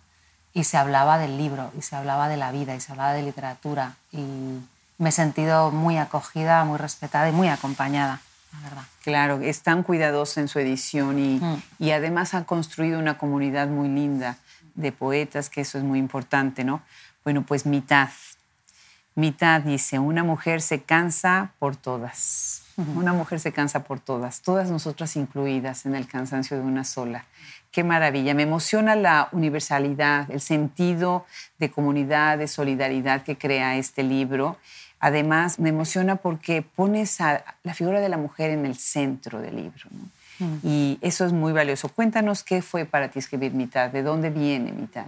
y 0.52 0.64
se 0.64 0.78
hablaba 0.78 1.18
del 1.18 1.38
libro, 1.38 1.70
y 1.78 1.82
se 1.82 1.94
hablaba 1.94 2.28
de 2.28 2.37
la 2.37 2.50
vida, 2.50 2.75
y 2.75 2.80
se 2.80 2.90
hablaba 2.90 3.12
de 3.12 3.23
literatura. 3.23 3.94
Y 4.11 4.59
me 4.99 5.11
he 5.11 5.12
sentido 5.12 5.70
muy 5.70 5.97
acogida, 5.97 6.64
muy 6.64 6.76
respetada 6.76 7.28
y 7.28 7.32
muy 7.32 7.47
acompañada, 7.47 8.20
la 8.52 8.68
verdad. 8.68 8.82
Claro, 9.04 9.40
es 9.40 9.62
tan 9.62 9.85
cuidadosa 9.85 10.40
en 10.40 10.49
su 10.49 10.59
edición 10.59 11.20
y, 11.20 11.38
mm. 11.38 11.62
y 11.78 11.92
además 11.92 12.35
ha 12.35 12.42
construido 12.47 12.99
una 12.99 13.16
comunidad 13.16 13.68
muy 13.68 13.87
linda 13.87 14.38
de 14.80 14.92
poetas, 14.92 15.50
que 15.50 15.60
eso 15.60 15.78
es 15.78 15.84
muy 15.84 15.99
importante, 15.99 16.64
¿no? 16.64 16.82
Bueno, 17.25 17.44
pues 17.46 17.66
mitad. 17.66 18.10
Mitad 19.14 19.60
dice, 19.60 19.99
una 19.99 20.25
mujer 20.25 20.62
se 20.62 20.82
cansa 20.82 21.52
por 21.58 21.76
todas. 21.76 22.62
Una 22.94 23.12
mujer 23.12 23.40
se 23.40 23.52
cansa 23.52 23.84
por 23.84 24.00
todas, 24.00 24.40
todas 24.40 24.70
nosotras 24.70 25.14
incluidas 25.16 25.84
en 25.84 25.94
el 25.94 26.06
cansancio 26.06 26.56
de 26.56 26.62
una 26.62 26.84
sola. 26.84 27.26
Qué 27.70 27.84
maravilla. 27.84 28.32
Me 28.32 28.44
emociona 28.44 28.96
la 28.96 29.28
universalidad, 29.32 30.30
el 30.30 30.40
sentido 30.40 31.26
de 31.58 31.70
comunidad, 31.70 32.38
de 32.38 32.49
solidaridad 32.49 33.22
que 33.22 33.37
crea 33.37 33.76
este 33.76 34.02
libro. 34.02 34.56
Además, 34.99 35.58
me 35.58 35.68
emociona 35.68 36.16
porque 36.16 36.62
pones 36.62 37.20
a 37.20 37.44
la 37.62 37.75
figura 37.75 38.00
de 38.00 38.08
la 38.08 38.16
mujer 38.16 38.50
en 38.50 38.64
el 38.64 38.76
centro 38.76 39.40
del 39.40 39.56
libro. 39.56 39.88
Mm. 40.40 40.56
Y 40.64 40.99
eso 41.00 41.25
es 41.25 41.32
muy 41.32 41.52
valioso. 41.52 41.88
Cuéntanos 41.88 42.42
qué 42.42 42.62
fue 42.62 42.85
para 42.85 43.09
ti 43.09 43.20
escribir 43.20 43.52
Mitad, 43.52 43.90
de 43.90 44.02
dónde 44.02 44.30
viene 44.30 44.73
Mitad. 44.73 45.06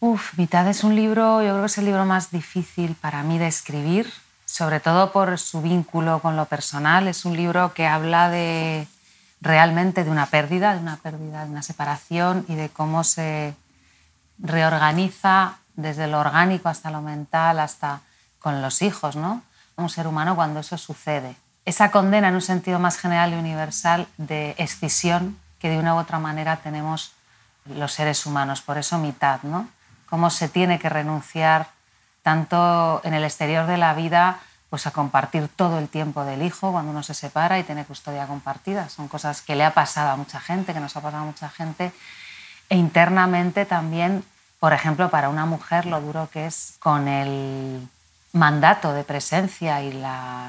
Uf, 0.00 0.36
Mitad 0.36 0.68
es 0.68 0.84
un 0.84 0.94
libro, 0.94 1.42
yo 1.42 1.48
creo 1.48 1.60
que 1.60 1.66
es 1.66 1.78
el 1.78 1.86
libro 1.86 2.04
más 2.04 2.30
difícil 2.30 2.94
para 3.00 3.22
mí 3.22 3.38
de 3.38 3.46
escribir 3.46 4.12
sobre 4.46 4.80
todo 4.80 5.12
por 5.12 5.38
su 5.38 5.60
vínculo 5.60 6.20
con 6.20 6.36
lo 6.36 6.46
personal. 6.46 7.08
Es 7.08 7.24
un 7.24 7.36
libro 7.36 7.74
que 7.74 7.86
habla 7.86 8.30
de 8.30 8.88
realmente 9.40 10.04
de 10.04 10.10
una 10.10 10.26
pérdida, 10.26 10.72
de 10.72 10.80
una 10.80 10.96
pérdida, 10.96 11.44
de 11.44 11.50
una 11.50 11.62
separación 11.62 12.46
y 12.48 12.54
de 12.54 12.70
cómo 12.70 13.04
se 13.04 13.54
reorganiza 14.38 15.58
desde 15.74 16.06
lo 16.06 16.20
orgánico 16.20 16.68
hasta 16.68 16.90
lo 16.90 17.02
mental, 17.02 17.60
hasta 17.60 18.00
con 18.38 18.62
los 18.62 18.80
hijos, 18.80 19.16
¿no? 19.16 19.42
Un 19.76 19.90
ser 19.90 20.06
humano 20.06 20.36
cuando 20.36 20.60
eso 20.60 20.78
sucede. 20.78 21.36
Esa 21.66 21.90
condena 21.90 22.28
en 22.28 22.34
un 22.34 22.42
sentido 22.42 22.78
más 22.78 22.96
general 22.96 23.32
y 23.32 23.36
universal 23.36 24.06
de 24.18 24.54
escisión 24.56 25.36
que 25.58 25.68
de 25.68 25.78
una 25.78 25.96
u 25.96 25.98
otra 25.98 26.20
manera 26.20 26.58
tenemos 26.58 27.12
los 27.64 27.92
seres 27.92 28.24
humanos. 28.24 28.62
Por 28.62 28.78
eso 28.78 28.98
mitad, 28.98 29.42
¿no? 29.42 29.68
Cómo 30.08 30.30
se 30.30 30.48
tiene 30.48 30.78
que 30.78 30.88
renunciar 30.88 31.66
tanto 32.22 33.00
en 33.02 33.14
el 33.14 33.24
exterior 33.24 33.66
de 33.66 33.78
la 33.78 33.94
vida, 33.94 34.38
pues 34.70 34.86
a 34.86 34.92
compartir 34.92 35.48
todo 35.48 35.80
el 35.80 35.88
tiempo 35.88 36.24
del 36.24 36.42
hijo 36.42 36.70
cuando 36.70 36.92
uno 36.92 37.02
se 37.02 37.14
separa 37.14 37.58
y 37.58 37.64
tiene 37.64 37.84
custodia 37.84 38.28
compartida. 38.28 38.88
Son 38.88 39.08
cosas 39.08 39.42
que 39.42 39.56
le 39.56 39.64
ha 39.64 39.74
pasado 39.74 40.10
a 40.10 40.16
mucha 40.16 40.38
gente, 40.38 40.72
que 40.72 40.80
nos 40.80 40.96
ha 40.96 41.00
pasado 41.00 41.24
a 41.24 41.26
mucha 41.26 41.48
gente. 41.48 41.92
E 42.68 42.76
internamente 42.76 43.64
también, 43.64 44.24
por 44.60 44.72
ejemplo, 44.72 45.10
para 45.10 45.30
una 45.30 45.46
mujer 45.46 45.86
lo 45.86 46.00
duro 46.00 46.28
que 46.32 46.46
es 46.46 46.76
con 46.78 47.08
el 47.08 47.88
mandato 48.32 48.92
de 48.92 49.04
presencia 49.04 49.82
y 49.82 50.02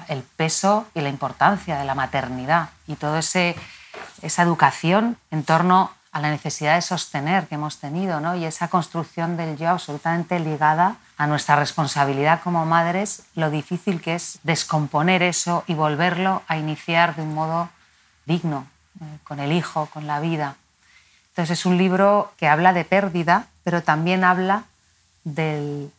el 0.07 0.24
peso 0.36 0.88
y 0.93 1.01
la 1.01 1.10
importancia 1.10 1.77
de 1.77 1.86
la 1.86 1.96
maternidad 1.96 2.69
y 2.88 2.96
toda 2.96 3.19
esa 3.19 4.43
educación 4.43 5.17
en 5.31 5.43
torno 5.43 5.91
a 6.12 6.19
la 6.19 6.31
necesidad 6.31 6.75
de 6.75 6.81
sostener 6.81 7.48
que 7.48 7.55
hemos 7.55 7.77
tenido 7.77 8.19
¿no? 8.19 8.36
y 8.36 8.46
esa 8.46 8.69
construcción 8.69 9.38
del 9.38 9.57
yo 9.57 9.69
absolutamente 9.69 10.39
ligada 10.39 10.96
a 11.17 11.27
nuestra 11.27 11.55
responsabilidad 11.55 12.41
como 12.43 12.65
madres, 12.65 13.24
lo 13.36 13.50
difícil 13.50 14.01
que 14.01 14.15
es 14.15 14.39
descomponer 14.43 15.22
eso 15.22 15.63
y 15.67 15.74
volverlo 15.74 16.43
a 16.48 16.57
iniciar 16.57 17.15
de 17.15 17.22
un 17.22 17.34
modo 17.34 17.69
digno, 18.25 18.67
eh, 19.00 19.03
con 19.24 19.39
el 19.39 19.51
hijo, 19.51 19.88
con 19.88 20.07
la 20.07 20.19
vida. 20.19 20.55
Entonces 21.29 21.60
es 21.60 21.65
un 21.65 21.77
libro 21.77 22.31
que 22.38 22.48
habla 22.48 22.74
de 22.74 22.84
pérdida, 22.84 23.48
pero 23.63 23.84
también 23.84 24.24
habla 24.24 24.63
del 25.24 25.91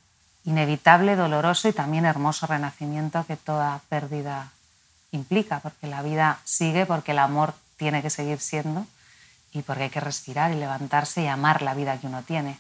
inevitable, 0.49 1.15
doloroso 1.15 1.69
y 1.69 1.75
también 1.75 2.07
hermoso 2.07 2.47
renacimiento 2.47 3.25
que 3.27 3.37
toda 3.37 3.83
pérdida 3.91 4.51
implica, 5.13 5.61
porque 5.61 5.87
la 5.87 6.01
vida 6.01 6.41
sigue, 6.45 6.87
porque 6.87 7.13
el 7.13 7.19
amor 7.19 7.53
tiene 7.77 8.01
que 8.01 8.09
seguir 8.09 8.41
siendo 8.41 8.87
y 9.53 9.61
porque 9.61 9.85
hay 9.85 9.91
que 9.91 10.01
respirar 10.01 10.51
y 10.51 10.55
levantarse 10.55 11.23
y 11.23 11.27
amar 11.27 11.61
la 11.61 11.75
vida 11.75 12.01
que 12.01 12.07
uno 12.07 12.23
tiene. 12.23 12.59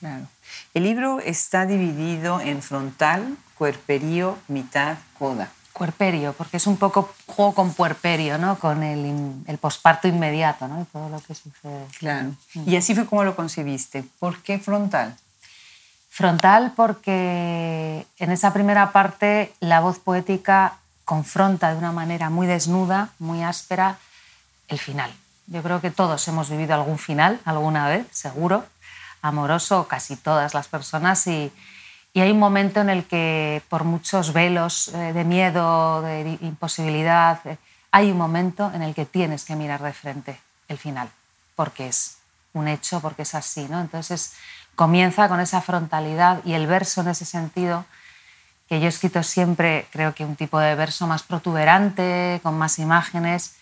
Claro. 0.00 0.26
El 0.74 0.82
libro 0.82 1.20
está 1.20 1.64
dividido 1.64 2.40
en 2.40 2.60
frontal, 2.60 3.34
cuerperío, 3.56 4.36
mitad, 4.48 4.98
coda. 5.18 5.50
Cuerperio, 5.72 6.34
porque 6.34 6.58
es 6.58 6.66
un 6.66 6.76
poco 6.76 7.14
juego 7.26 7.54
con 7.54 7.72
puerperio, 7.72 8.36
¿no? 8.36 8.58
Con 8.58 8.82
el, 8.82 9.42
el 9.46 9.58
posparto 9.58 10.06
inmediato, 10.06 10.68
¿no? 10.68 10.82
Y 10.82 10.84
todo 10.84 11.08
lo 11.08 11.20
que 11.20 11.34
sucede. 11.34 11.86
Claro. 11.98 12.34
Mm. 12.52 12.68
Y 12.68 12.76
así 12.76 12.94
fue 12.94 13.06
como 13.06 13.24
lo 13.24 13.34
concebiste. 13.34 14.04
¿Por 14.20 14.42
qué 14.42 14.58
frontal? 14.58 15.16
Frontal 16.14 16.72
porque 16.76 18.06
en 18.18 18.30
esa 18.30 18.52
primera 18.52 18.92
parte 18.92 19.52
la 19.60 19.80
voz 19.80 19.98
poética 19.98 20.74
confronta 21.04 21.72
de 21.72 21.78
una 21.78 21.92
manera 21.92 22.30
muy 22.30 22.46
desnuda, 22.46 23.10
muy 23.18 23.42
áspera, 23.42 23.98
el 24.68 24.78
final 24.78 25.10
yo 25.46 25.62
creo 25.62 25.80
que 25.80 25.90
todos 25.90 26.26
hemos 26.28 26.48
vivido 26.48 26.74
algún 26.74 26.98
final 26.98 27.40
alguna 27.44 27.88
vez, 27.88 28.06
seguro, 28.12 28.64
amoroso, 29.22 29.86
casi 29.88 30.16
todas 30.16 30.54
las 30.54 30.68
personas, 30.68 31.26
y, 31.26 31.52
hay 32.16 32.30
un 32.30 32.38
momento 32.38 32.80
en 32.80 32.90
el 32.90 33.04
que 33.04 33.60
por 33.68 33.82
muchos 33.82 34.32
velos 34.32 34.86
eh, 34.88 35.12
de 35.12 35.24
miedo, 35.24 36.00
de 36.00 36.38
imposibilidad, 36.42 37.44
eh, 37.44 37.58
hay 37.90 38.12
un 38.12 38.16
momento 38.16 38.70
en 38.72 38.82
el 38.82 38.94
que 38.94 39.04
tienes 39.04 39.44
que 39.44 39.56
mirar 39.56 39.82
de 39.82 39.92
frente 39.92 40.40
el 40.68 40.78
final, 40.78 41.10
porque 41.56 41.88
es 41.88 42.18
un 42.52 42.68
hecho, 42.68 43.00
porque 43.00 43.22
es 43.22 43.34
así. 43.34 43.66
¿no? 43.68 43.80
Entonces 43.80 44.34
comienza 44.74 45.28
con 45.28 45.40
esa 45.40 45.60
frontalidad 45.60 46.40
y 46.44 46.54
el 46.54 46.66
verso 46.66 47.00
en 47.00 47.08
ese 47.08 47.24
sentido, 47.24 47.84
que 48.68 48.80
yo 48.80 48.86
he 48.86 48.88
escrito 48.88 49.22
siempre, 49.22 49.86
creo 49.92 50.14
que 50.14 50.24
un 50.24 50.36
tipo 50.36 50.58
de 50.58 50.74
verso 50.74 51.06
más 51.06 51.22
protuberante, 51.22 52.40
con 52.42 52.56
más 52.56 52.78
imágenes, 52.78 53.56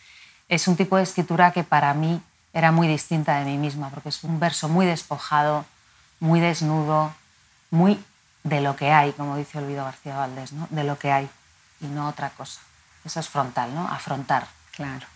es 0.49 0.69
un 0.69 0.77
tipo 0.77 0.97
de 0.97 1.03
escritura 1.03 1.51
que 1.53 1.65
para 1.65 1.93
mí 1.95 2.21
era 2.53 2.73
muy 2.73 2.87
distinta 2.87 3.39
de 3.39 3.45
mí 3.45 3.57
misma, 3.57 3.91
porque 3.91 4.11
es 4.11 4.23
un 4.25 4.39
verso 4.39 4.69
muy 4.69 4.87
despojado, 4.87 5.65
muy 6.21 6.41
desnudo, 6.41 7.13
muy 7.71 8.03
de 8.45 8.61
lo 8.61 8.77
que 8.77 8.93
hay, 8.93 9.13
como 9.13 9.37
dice 9.37 9.59
Olvido 9.59 9.85
García 9.85 10.17
Valdés, 10.17 10.53
¿no? 10.53 10.67
de 10.71 10.85
lo 10.85 10.99
que 10.99 11.11
hay 11.11 11.29
y 11.81 11.87
no 11.87 12.09
otra 12.09 12.31
cosa. 12.31 12.61
Eso 13.05 13.21
es 13.21 13.29
frontal, 13.29 13.75
¿no? 13.75 13.89
Afrontar. 13.89 14.47
Claro. 14.73 15.07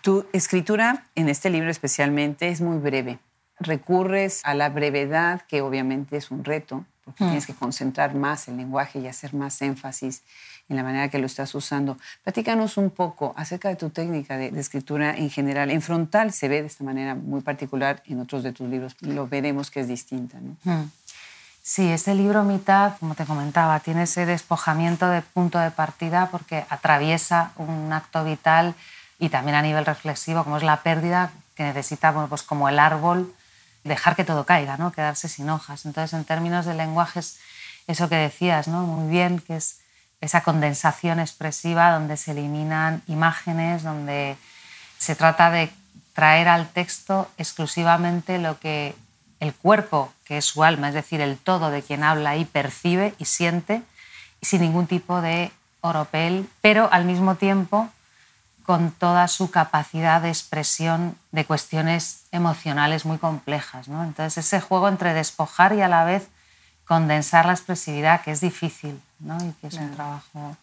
Tu 0.00 0.26
escritura 0.32 1.04
en 1.14 1.28
este 1.28 1.50
libro 1.50 1.70
especialmente 1.70 2.48
es 2.48 2.60
muy 2.60 2.78
breve. 2.78 3.18
Recurres 3.64 4.40
a 4.44 4.54
la 4.54 4.68
brevedad, 4.68 5.42
que 5.42 5.62
obviamente 5.62 6.16
es 6.16 6.30
un 6.30 6.44
reto, 6.44 6.84
porque 7.04 7.24
mm. 7.24 7.26
tienes 7.28 7.46
que 7.46 7.54
concentrar 7.54 8.14
más 8.14 8.48
el 8.48 8.56
lenguaje 8.56 8.98
y 8.98 9.06
hacer 9.06 9.34
más 9.34 9.60
énfasis 9.62 10.22
en 10.68 10.76
la 10.76 10.82
manera 10.82 11.08
que 11.08 11.18
lo 11.18 11.26
estás 11.26 11.54
usando. 11.54 11.98
Platícanos 12.22 12.76
un 12.76 12.90
poco 12.90 13.34
acerca 13.36 13.68
de 13.68 13.76
tu 13.76 13.90
técnica 13.90 14.36
de, 14.36 14.48
escritura 14.58 15.14
en 15.16 15.30
general. 15.30 15.70
En 15.70 15.82
frontal 15.82 16.32
se 16.32 16.48
ve 16.48 16.62
de 16.62 16.68
esta 16.68 16.84
manera 16.84 17.14
muy 17.14 17.42
particular, 17.42 18.02
en 18.06 18.20
otros 18.20 18.42
de 18.42 18.52
tus 18.52 18.68
libros 18.68 18.96
lo 19.00 19.28
veremos 19.28 19.70
que 19.70 19.80
es 19.80 19.88
distinta. 19.88 20.38
¿no? 20.40 20.88
Sí, 21.62 21.90
este 21.90 22.14
libro 22.14 22.44
mitad, 22.44 22.96
como 22.98 23.14
te 23.14 23.24
comentaba, 23.24 23.80
tiene 23.80 24.02
ese 24.02 24.26
despojamiento 24.26 25.08
de 25.08 25.22
punto 25.22 25.58
de 25.58 25.70
partida 25.70 26.28
porque 26.30 26.64
atraviesa 26.68 27.52
un 27.56 27.92
acto 27.92 28.24
vital 28.24 28.74
y 29.18 29.28
también 29.28 29.56
a 29.56 29.62
nivel 29.62 29.86
reflexivo, 29.86 30.44
como 30.44 30.56
es 30.56 30.62
la 30.62 30.82
pérdida, 30.82 31.30
que 31.54 31.62
necesita, 31.62 32.10
bueno, 32.10 32.28
pues 32.28 32.42
como 32.42 32.68
el 32.68 32.78
árbol, 32.78 33.32
dejar 33.84 34.16
que 34.16 34.24
todo 34.24 34.44
caiga, 34.44 34.76
¿no? 34.76 34.92
quedarse 34.92 35.28
sin 35.28 35.50
hojas. 35.50 35.84
Entonces, 35.86 36.18
en 36.18 36.24
términos 36.24 36.66
de 36.66 36.74
lenguaje, 36.74 37.20
es 37.20 37.38
eso 37.86 38.08
que 38.08 38.16
decías, 38.16 38.66
¿no? 38.66 38.82
muy 38.82 39.10
bien, 39.10 39.38
que 39.40 39.56
es 39.56 39.80
esa 40.20 40.42
condensación 40.42 41.20
expresiva 41.20 41.92
donde 41.92 42.16
se 42.16 42.32
eliminan 42.32 43.02
imágenes, 43.06 43.82
donde 43.82 44.36
se 44.98 45.14
trata 45.14 45.50
de 45.50 45.70
traer 46.14 46.48
al 46.48 46.68
texto 46.68 47.28
exclusivamente 47.36 48.38
lo 48.38 48.58
que 48.58 48.94
el 49.40 49.52
cuerpo, 49.52 50.12
que 50.24 50.38
es 50.38 50.46
su 50.46 50.64
alma, 50.64 50.88
es 50.88 50.94
decir, 50.94 51.20
el 51.20 51.36
todo 51.36 51.70
de 51.70 51.82
quien 51.82 52.02
habla 52.02 52.36
y 52.36 52.46
percibe 52.46 53.14
y 53.18 53.26
siente, 53.26 53.82
sin 54.40 54.62
ningún 54.62 54.86
tipo 54.86 55.20
de 55.20 55.50
oropel, 55.82 56.48
pero 56.62 56.88
al 56.90 57.04
mismo 57.04 57.34
tiempo 57.34 57.90
con 58.64 58.90
toda 58.92 59.28
su 59.28 59.50
capacidad 59.50 60.22
de 60.22 60.28
expresión 60.28 61.16
de 61.32 61.44
cuestiones 61.44 62.24
emocionales 62.32 63.04
muy 63.04 63.18
complejas. 63.18 63.88
¿no? 63.88 64.02
Entonces, 64.02 64.46
ese 64.46 64.60
juego 64.60 64.88
entre 64.88 65.12
despojar 65.12 65.74
y 65.74 65.82
a 65.82 65.88
la 65.88 66.04
vez 66.04 66.28
condensar 66.86 67.46
la 67.46 67.52
expresividad, 67.52 68.22
que 68.22 68.30
es 68.30 68.40
difícil 68.40 69.00
¿no? 69.18 69.36
y 69.44 69.52
que 69.60 69.66
es 69.66 69.74
un 69.74 69.90
trabajo. 69.94 70.56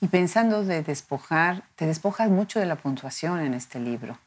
Y 0.00 0.08
pensando 0.08 0.64
de 0.64 0.82
despojar, 0.82 1.62
te 1.76 1.86
despojas 1.86 2.28
mucho 2.28 2.58
de 2.58 2.66
la 2.66 2.74
puntuación 2.74 3.40
en 3.40 3.54
este 3.54 3.78
libro. 3.78 4.18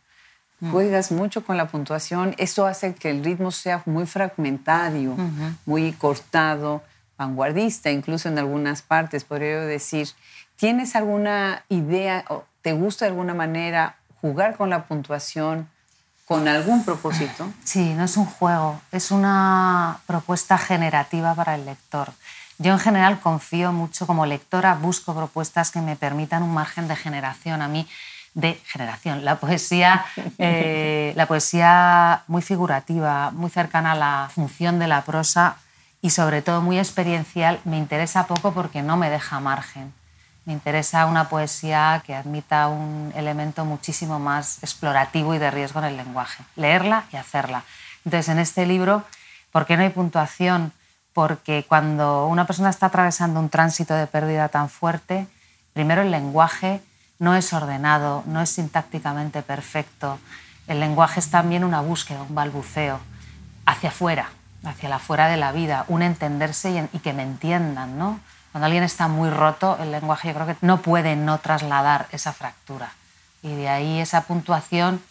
Mm. 0.62 0.72
Juegas 0.72 1.12
mucho 1.12 1.46
con 1.46 1.58
la 1.58 1.68
puntuación. 1.68 2.34
Eso 2.38 2.66
hace 2.66 2.96
que 2.96 3.10
el 3.10 3.26
ritmo 3.26 3.52
sea 3.52 3.82
muy 3.86 4.06
fragmentario, 4.06 5.18
muy 5.66 5.92
cortado, 5.92 6.82
vanguardista, 7.18 7.92
incluso 7.92 8.30
en 8.30 8.40
algunas 8.40 8.82
partes, 8.82 9.26
podría 9.26 9.60
decir. 9.62 10.08
¿Tienes 10.56 10.96
alguna 10.96 11.66
idea 11.68 12.24
te 12.66 12.74
gusta 12.74 13.06
de 13.06 13.12
alguna 13.12 13.36
manera 13.36 13.98
jugar 14.22 14.58
con 14.58 14.72
la 14.72 14.86
puntuación 14.86 15.70
con 16.26 16.48
algún 16.48 16.84
propósito? 16.84 17.48
Sí, 17.64 17.94
no 17.94 18.06
es 18.06 18.18
un 18.18 18.26
juego, 18.26 18.82
es 18.92 19.12
una 19.12 20.00
propuesta 20.08 20.58
generativa 20.58 21.36
para 21.36 21.54
el 21.54 21.64
lector. 21.64 22.12
Yo 22.58 22.72
en 22.72 22.80
general 22.80 23.20
confío 23.20 23.72
mucho 23.72 24.08
como 24.08 24.26
lectora, 24.26 24.74
busco 24.74 25.14
propuestas 25.14 25.70
que 25.70 25.80
me 25.80 25.96
permitan 25.96 26.42
un 26.42 26.56
margen 26.56 26.88
de 26.88 26.96
generación. 26.96 27.62
A 27.62 27.68
mí 27.68 27.88
de 28.34 28.60
generación. 28.66 29.24
La 29.24 29.36
poesía, 29.36 30.04
eh, 30.40 31.14
la 31.16 31.28
poesía 31.28 32.24
muy 32.26 32.42
figurativa, 32.42 33.30
muy 33.30 33.52
cercana 33.52 33.92
a 33.92 33.96
la 33.96 34.30
función 34.34 34.80
de 34.80 34.88
la 34.88 35.04
prosa 35.04 35.58
y 36.02 36.10
sobre 36.10 36.42
todo 36.42 36.62
muy 36.62 36.80
experiencial, 36.80 37.60
me 37.64 37.78
interesa 37.78 38.26
poco 38.26 38.54
porque 38.54 38.82
no 38.82 38.98
me 38.98 39.12
deja 39.12 39.40
margen. 39.40 39.94
Me 40.46 40.54
interesa 40.54 41.06
una 41.08 41.28
poesía 41.28 42.04
que 42.06 42.14
admita 42.14 42.68
un 42.68 43.12
elemento 43.16 43.66
muchísimo 43.66 44.20
más 44.20 44.60
explorativo 44.62 45.34
y 45.34 45.40
de 45.40 45.52
riesgo 45.52 45.80
en 45.80 45.86
el 45.86 45.98
lenguaje. 45.98 46.44
Leerla 46.56 47.06
y 47.12 47.18
hacerla. 47.18 47.64
Entonces, 48.06 48.30
en 48.30 48.40
este 48.40 48.66
libro, 48.66 49.04
¿por 49.52 49.66
qué 49.66 49.76
no 49.76 49.84
hay 49.84 49.90
puntuación? 49.90 50.72
Porque 51.14 51.66
cuando 51.68 52.28
una 52.28 52.46
persona 52.46 52.70
está 52.70 52.88
atravesando 52.88 53.40
un 53.40 53.50
tránsito 53.50 53.96
de 53.96 54.06
pérdida 54.06 54.50
tan 54.50 54.70
fuerte, 54.70 55.28
primero 55.74 56.04
el 56.04 56.12
lenguaje 56.12 56.82
no 57.18 57.36
es 57.36 57.52
ordenado, 57.54 58.24
no 58.28 58.42
es 58.42 58.50
sintácticamente 58.50 59.42
perfecto. 59.42 60.20
El 60.68 60.80
lenguaje 60.80 61.20
es 61.20 61.32
también 61.32 61.64
una 61.64 61.82
búsqueda, 61.82 62.22
un 62.22 62.36
balbuceo 62.36 63.00
hacia 63.66 63.90
afuera, 63.90 64.30
hacia 64.64 64.90
la 64.90 65.00
fuera 65.00 65.28
de 65.28 65.38
la 65.38 65.52
vida, 65.52 65.86
un 65.88 66.02
entenderse 66.02 66.88
y, 66.92 67.00
que 67.00 67.14
me 67.14 67.24
entiendan, 67.24 67.98
¿no? 67.98 68.20
Cuando 68.56 68.68
alguien 68.68 68.86
está 68.86 69.10
muy 69.10 69.30
roto, 69.30 69.78
el 69.82 69.92
lenguaje 69.92 70.30
yo 70.30 70.34
creo 70.34 70.48
que 70.48 70.56
no 70.62 70.82
puede 70.82 71.18
no 71.18 71.40
trasladar 71.40 72.08
esa 72.14 72.32
fractura. 72.32 72.94
Y 73.44 73.54
de 73.54 73.68
ahí 73.68 74.00
esa 74.00 74.22
puntuación 74.22 75.04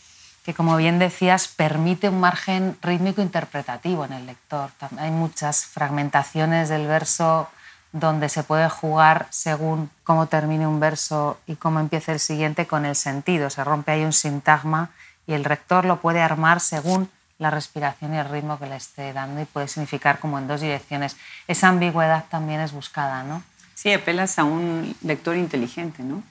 que, 0.47 0.55
como 0.55 0.79
bien 0.79 0.99
decías, 0.99 1.49
permite 1.49 2.09
un 2.09 2.21
margen 2.21 2.79
rítmico 2.81 3.21
interpretativo 3.21 4.07
en 4.07 4.15
el 4.15 4.25
lector. 4.25 4.71
Hay 4.97 5.11
muchas 5.11 5.67
fragmentaciones 5.67 6.71
del 6.71 6.87
verso 6.87 7.51
donde 7.93 8.31
se 8.31 8.45
puede 8.45 8.71
jugar 8.71 9.27
según 9.29 9.91
cómo 10.05 10.25
termine 10.25 10.67
un 10.67 10.81
verso 10.81 11.39
y 11.47 11.57
cómo 11.57 11.81
empiece 11.81 12.13
el 12.13 12.21
siguiente 12.21 12.67
con 12.67 12.87
el 12.87 12.97
sentido. 12.97 13.51
Se 13.51 13.63
rompe 13.63 13.93
ahí 13.93 14.05
un 14.07 14.15
sintagma 14.15 14.89
y 15.27 15.35
el 15.35 15.45
rector 15.45 15.85
lo 15.85 16.01
puede 16.01 16.23
armar 16.23 16.61
según 16.61 17.11
la 17.39 17.51
respiración 17.51 18.15
y 18.15 18.19
el 18.19 18.29
ritmo 18.29 18.59
que 18.59 18.67
le 18.67 18.77
esté 18.77 19.13
dando 19.13 19.41
y 19.41 19.45
puede 19.45 19.69
significar 19.69 20.19
como 20.19 20.39
en 20.39 20.47
dos 20.47 20.61
direcciones. 20.61 21.17
Esa 21.49 21.69
ambigüedad 21.69 22.25
también 22.31 22.61
es 22.61 22.73
buscada, 22.73 23.23
¿no? 23.25 23.43
Sí, 23.75 23.93
apelas 23.93 24.39
a 24.39 24.45
un 24.45 24.95
lector 25.03 25.37
inteligente, 25.37 26.03
¿no? 26.03 26.23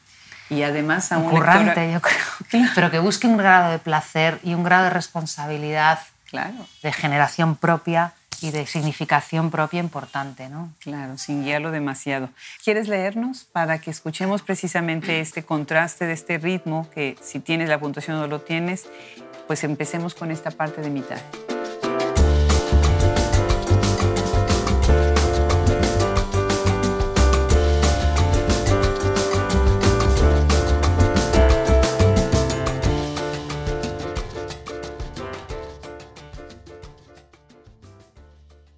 Y 0.50 0.64
además 0.64 1.12
a 1.12 1.18
un 1.18 1.30
Currante, 1.30 1.92
yo 1.92 2.02
creo. 2.02 2.68
Pero 2.76 2.92
que 2.92 3.00
busque 3.00 3.28
un 3.28 3.38
grado 3.38 3.72
de 3.72 3.80
placer 3.80 4.40
y 4.44 4.54
un 4.54 4.64
grado 4.64 4.86
de 4.86 4.90
responsabilidad, 4.92 6.00
claro. 6.30 6.56
de 6.82 6.92
generación 6.94 7.56
propia 7.56 8.14
y 8.42 8.52
de 8.52 8.68
significación 8.68 9.52
propia 9.52 9.80
importante, 9.80 10.50
¿no? 10.50 10.74
Claro, 10.80 11.18
sin 11.18 11.46
guiarlo 11.46 11.72
demasiado. 11.72 12.30
¿Quieres 12.64 12.90
leernos 12.90 13.46
para 13.46 13.80
que 13.80 13.90
escuchemos 13.90 14.42
precisamente 14.42 15.22
este 15.22 15.44
contraste 15.44 16.06
de 16.06 16.14
este 16.14 16.38
ritmo 16.38 16.90
que 16.94 17.16
si 17.22 17.40
tienes 17.40 17.70
la 17.70 17.80
puntuación 17.80 18.18
o 18.18 18.22
no 18.22 18.28
lo 18.28 18.42
tienes 18.42 18.86
pues 19.48 19.64
empecemos 19.64 20.16
con 20.16 20.32
esta 20.32 20.52
parte 20.52 20.82
de 20.82 20.90
mitad. 20.90 21.22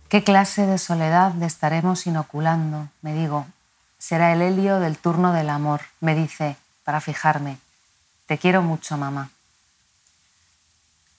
¿Qué 0.10 0.24
clase 0.24 0.66
de 0.66 0.78
soledad 0.78 1.34
le 1.34 1.46
estaremos 1.46 2.08
inoculando? 2.08 2.88
Me 3.02 3.14
digo. 3.14 3.46
Será 3.98 4.32
el 4.32 4.42
helio 4.42 4.80
del 4.80 4.98
turno 4.98 5.34
del 5.34 5.50
amor. 5.50 5.82
Me 6.00 6.16
dice, 6.16 6.56
para 6.86 7.02
fijarme. 7.02 7.58
Te 8.26 8.38
quiero 8.38 8.62
mucho, 8.62 8.98
mamá 8.98 9.30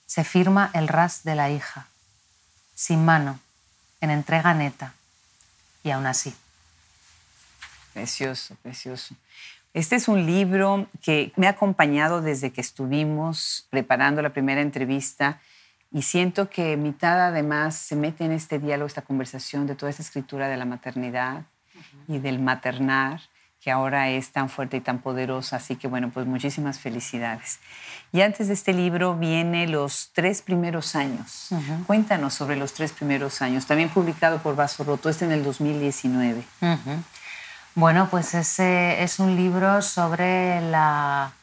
se 0.07 0.23
firma 0.23 0.71
el 0.73 0.87
ras 0.87 1.23
de 1.23 1.35
la 1.35 1.51
hija, 1.51 1.87
sin 2.73 3.05
mano, 3.05 3.39
en 4.01 4.09
entrega 4.09 4.53
neta, 4.53 4.93
y 5.83 5.91
aún 5.91 6.07
así. 6.07 6.33
Precioso, 7.93 8.55
precioso. 8.63 9.15
Este 9.73 9.95
es 9.95 10.07
un 10.07 10.25
libro 10.25 10.87
que 11.03 11.33
me 11.35 11.45
ha 11.45 11.51
acompañado 11.51 12.21
desde 12.21 12.51
que 12.51 12.61
estuvimos 12.61 13.67
preparando 13.69 14.21
la 14.21 14.33
primera 14.33 14.61
entrevista 14.61 15.39
y 15.91 16.01
siento 16.01 16.49
que 16.49 16.77
mitad 16.77 17.27
además 17.27 17.75
se 17.75 17.95
mete 17.95 18.25
en 18.25 18.31
este 18.31 18.59
diálogo, 18.59 18.87
esta 18.87 19.03
conversación 19.03 19.67
de 19.67 19.75
toda 19.75 19.89
esta 19.89 20.01
escritura 20.01 20.47
de 20.47 20.57
la 20.57 20.65
maternidad 20.65 21.43
y 22.07 22.19
del 22.19 22.39
maternar 22.39 23.21
que 23.67 23.71
ahora 23.71 24.07
es 24.07 24.31
tan 24.31 24.49
fuerte 24.49 24.77
y 24.77 24.79
tan 24.79 24.99
poderosa. 24.99 25.57
Así 25.57 25.75
que 25.75 25.89
bueno, 25.89 26.09
pues 26.09 26.25
muchísimas 26.25 26.79
felicidades. 26.79 27.59
Y 28.13 28.21
antes 28.21 28.47
de 28.47 28.53
este 28.53 28.71
libro 28.71 29.13
viene 29.13 29.67
Los 29.67 30.11
tres 30.13 30.41
primeros 30.41 30.95
años. 30.95 31.49
Cuéntanos 31.85 32.33
sobre 32.33 32.55
los 32.55 32.71
tres 32.71 32.93
primeros 32.93 33.41
años, 33.41 33.65
también 33.65 33.89
publicado 33.89 34.37
por 34.37 34.55
Vaso 34.55 34.85
Roto, 34.85 35.09
este 35.09 35.25
en 35.25 35.33
el 35.33 35.43
2019. 35.43 36.45
Bueno, 37.75 38.07
pues 38.09 38.35
ese 38.35 39.03
es 39.03 39.19
un 39.19 39.35
libro 39.35 39.81
sobre 39.81 40.61
la 40.61 41.33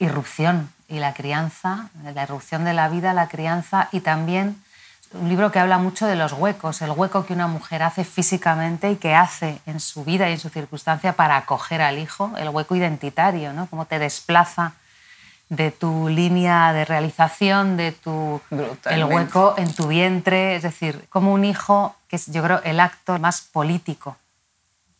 irrupción 0.00 0.72
y 0.88 0.98
la 0.98 1.14
crianza, 1.14 1.88
la 2.02 2.24
irrupción 2.24 2.64
de 2.64 2.74
la 2.74 2.88
vida, 2.88 3.14
la 3.14 3.28
crianza 3.28 3.88
y 3.92 4.00
también 4.00 4.60
un 5.12 5.28
libro 5.28 5.50
que 5.50 5.58
habla 5.58 5.78
mucho 5.78 6.06
de 6.06 6.14
los 6.14 6.32
huecos, 6.32 6.82
el 6.82 6.90
hueco 6.90 7.26
que 7.26 7.32
una 7.32 7.48
mujer 7.48 7.82
hace 7.82 8.04
físicamente 8.04 8.92
y 8.92 8.96
que 8.96 9.14
hace 9.14 9.60
en 9.66 9.80
su 9.80 10.04
vida 10.04 10.28
y 10.28 10.34
en 10.34 10.38
su 10.38 10.48
circunstancia 10.48 11.14
para 11.14 11.36
acoger 11.36 11.82
al 11.82 11.98
hijo, 11.98 12.32
el 12.38 12.48
hueco 12.48 12.76
identitario, 12.76 13.52
¿no? 13.52 13.66
Cómo 13.66 13.86
te 13.86 13.98
desplaza 13.98 14.74
de 15.48 15.72
tu 15.72 16.08
línea 16.08 16.72
de 16.72 16.84
realización, 16.84 17.76
de 17.76 17.90
tu 17.90 18.40
el 18.84 19.04
hueco 19.04 19.54
en 19.58 19.74
tu 19.74 19.88
vientre, 19.88 20.54
es 20.54 20.62
decir, 20.62 21.04
como 21.08 21.32
un 21.32 21.44
hijo 21.44 21.96
que 22.06 22.16
es 22.16 22.26
yo 22.26 22.42
creo 22.44 22.62
el 22.62 22.78
acto 22.78 23.18
más 23.18 23.40
político 23.40 24.16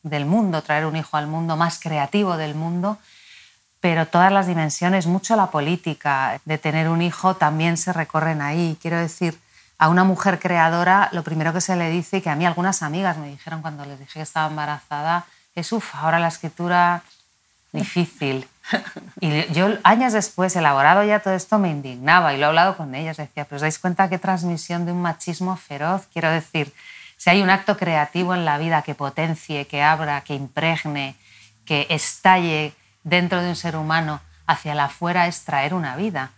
del 0.03 0.25
mundo, 0.25 0.62
traer 0.62 0.87
un 0.87 0.96
hijo 0.96 1.16
al 1.16 1.29
mundo 1.29 1.57
más 1.57 1.79
creativo 1.79 2.37
del 2.37 2.57
mundo, 2.57 2.99
pero 3.79 4.07
todas 4.07 4.33
las 4.33 4.49
dimensiones, 4.49 5.07
mucho 5.07 5.37
la 5.37 5.53
política 5.53 6.40
de 6.44 6.59
tener 6.59 6.88
un 6.88 7.01
hijo 7.01 7.37
también 7.37 7.77
se 7.77 7.92
recorren 7.92 8.42
ahí, 8.42 8.77
quiero 8.83 8.99
decir, 8.99 9.38
a 9.81 9.88
una 9.88 10.05
mujer 10.05 10.38
creadora 10.38 11.09
lo 11.12 11.25
primero 11.25 11.55
que 11.55 11.62
se 11.62 11.75
le 11.75 11.88
dice, 11.88 12.19
y 12.19 12.21
que 12.21 12.29
a 12.29 12.37
mí 12.37 12.45
algunas 12.45 12.83
amigas 12.83 13.16
me 13.16 13.31
dijeron 13.31 13.62
cuando 13.62 13.87
les 13.87 13.99
dije 13.99 14.12
que 14.12 14.21
estaba 14.21 14.47
embarazada, 14.47 15.25
es, 15.55 15.73
uff, 15.73 15.95
ahora 15.95 16.19
la 16.19 16.29
escritura 16.29 17.03
difícil. 17.73 18.47
Y 19.21 19.51
yo 19.55 19.79
años 19.83 20.12
después, 20.12 20.55
elaborado 20.55 21.03
ya 21.03 21.21
todo 21.21 21.33
esto, 21.33 21.59
me 21.59 21.71
indignaba 21.71 22.35
y 22.35 22.37
lo 22.37 22.45
he 22.45 22.49
hablado 22.49 22.77
con 22.77 22.95
ellas. 22.95 23.16
Decía, 23.16 23.47
pero 23.47 23.57
os 23.57 23.62
dais 23.62 23.79
cuenta 23.79 24.11
qué 24.11 24.19
transmisión 24.19 24.85
de 24.85 24.93
un 24.93 25.01
machismo 25.01 25.57
feroz. 25.57 26.07
Quiero 26.12 26.31
decir, 26.31 26.73
Si 27.16 27.29
hay 27.29 27.43
un 27.43 27.51
acto 27.51 27.77
creativo 27.77 28.35
en 28.35 28.45
la 28.45 28.57
vida 28.57 28.81
que 28.81 28.95
potencie, 28.95 29.66
que 29.66 29.83
abra, 29.83 30.23
que 30.23 30.35
impregne, 30.35 31.16
que 31.66 31.87
estalle 31.90 32.75
dentro 33.03 33.43
de 33.43 33.49
un 33.49 33.57
ser 33.57 33.77
humano 33.77 34.21
hacia 34.47 34.75
la 34.75 34.85
afuera, 34.85 35.27
es 35.27 35.45
traer 35.45 35.75
una 35.75 35.97
vida. 35.97 36.31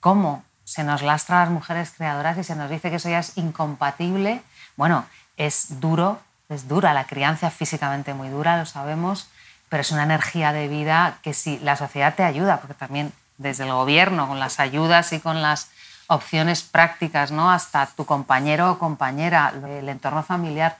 ¿Cómo? 0.00 0.42
Se 0.72 0.84
nos 0.84 1.02
lastra 1.02 1.42
a 1.42 1.44
las 1.44 1.52
mujeres 1.52 1.92
creadoras 1.94 2.38
y 2.38 2.44
se 2.44 2.56
nos 2.56 2.70
dice 2.70 2.88
que 2.88 2.96
eso 2.96 3.10
ya 3.10 3.18
es 3.18 3.36
incompatible. 3.36 4.40
Bueno, 4.74 5.04
es 5.36 5.80
duro, 5.80 6.18
es 6.48 6.66
dura, 6.66 6.94
la 6.94 7.04
crianza 7.04 7.50
físicamente 7.50 8.14
muy 8.14 8.30
dura, 8.30 8.56
lo 8.56 8.64
sabemos, 8.64 9.28
pero 9.68 9.82
es 9.82 9.90
una 9.90 10.04
energía 10.04 10.54
de 10.54 10.68
vida 10.68 11.18
que 11.20 11.34
si 11.34 11.58
la 11.58 11.76
sociedad 11.76 12.14
te 12.14 12.22
ayuda, 12.22 12.60
porque 12.60 12.72
también 12.72 13.12
desde 13.36 13.64
el 13.64 13.72
gobierno, 13.72 14.26
con 14.26 14.40
las 14.40 14.60
ayudas 14.60 15.12
y 15.12 15.20
con 15.20 15.42
las 15.42 15.68
opciones 16.06 16.62
prácticas, 16.62 17.32
¿no? 17.32 17.50
hasta 17.50 17.84
tu 17.84 18.06
compañero 18.06 18.70
o 18.70 18.78
compañera, 18.78 19.52
el 19.68 19.90
entorno 19.90 20.22
familiar, 20.22 20.78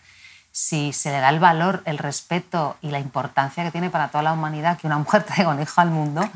si 0.53 0.95
se 0.95 1.11
le 1.11 1.21
da 1.21 1.29
el 1.29 1.39
valor, 1.39 1.83
el 1.85 1.99
respeto 1.99 2.79
y 2.81 2.89
la 2.89 2.99
importancia 2.99 3.63
que 3.63 3.71
tiene 3.71 3.91
para 3.91 4.09
toda 4.09 4.23
la 4.23 4.33
humanidad 4.33 4.79
que 4.79 4.87
una 4.87 4.97
mujer 4.97 5.23
traiga 5.25 5.51
un 5.51 5.61
hijo 5.61 5.83
al 5.83 5.91
mundo, 5.91 6.27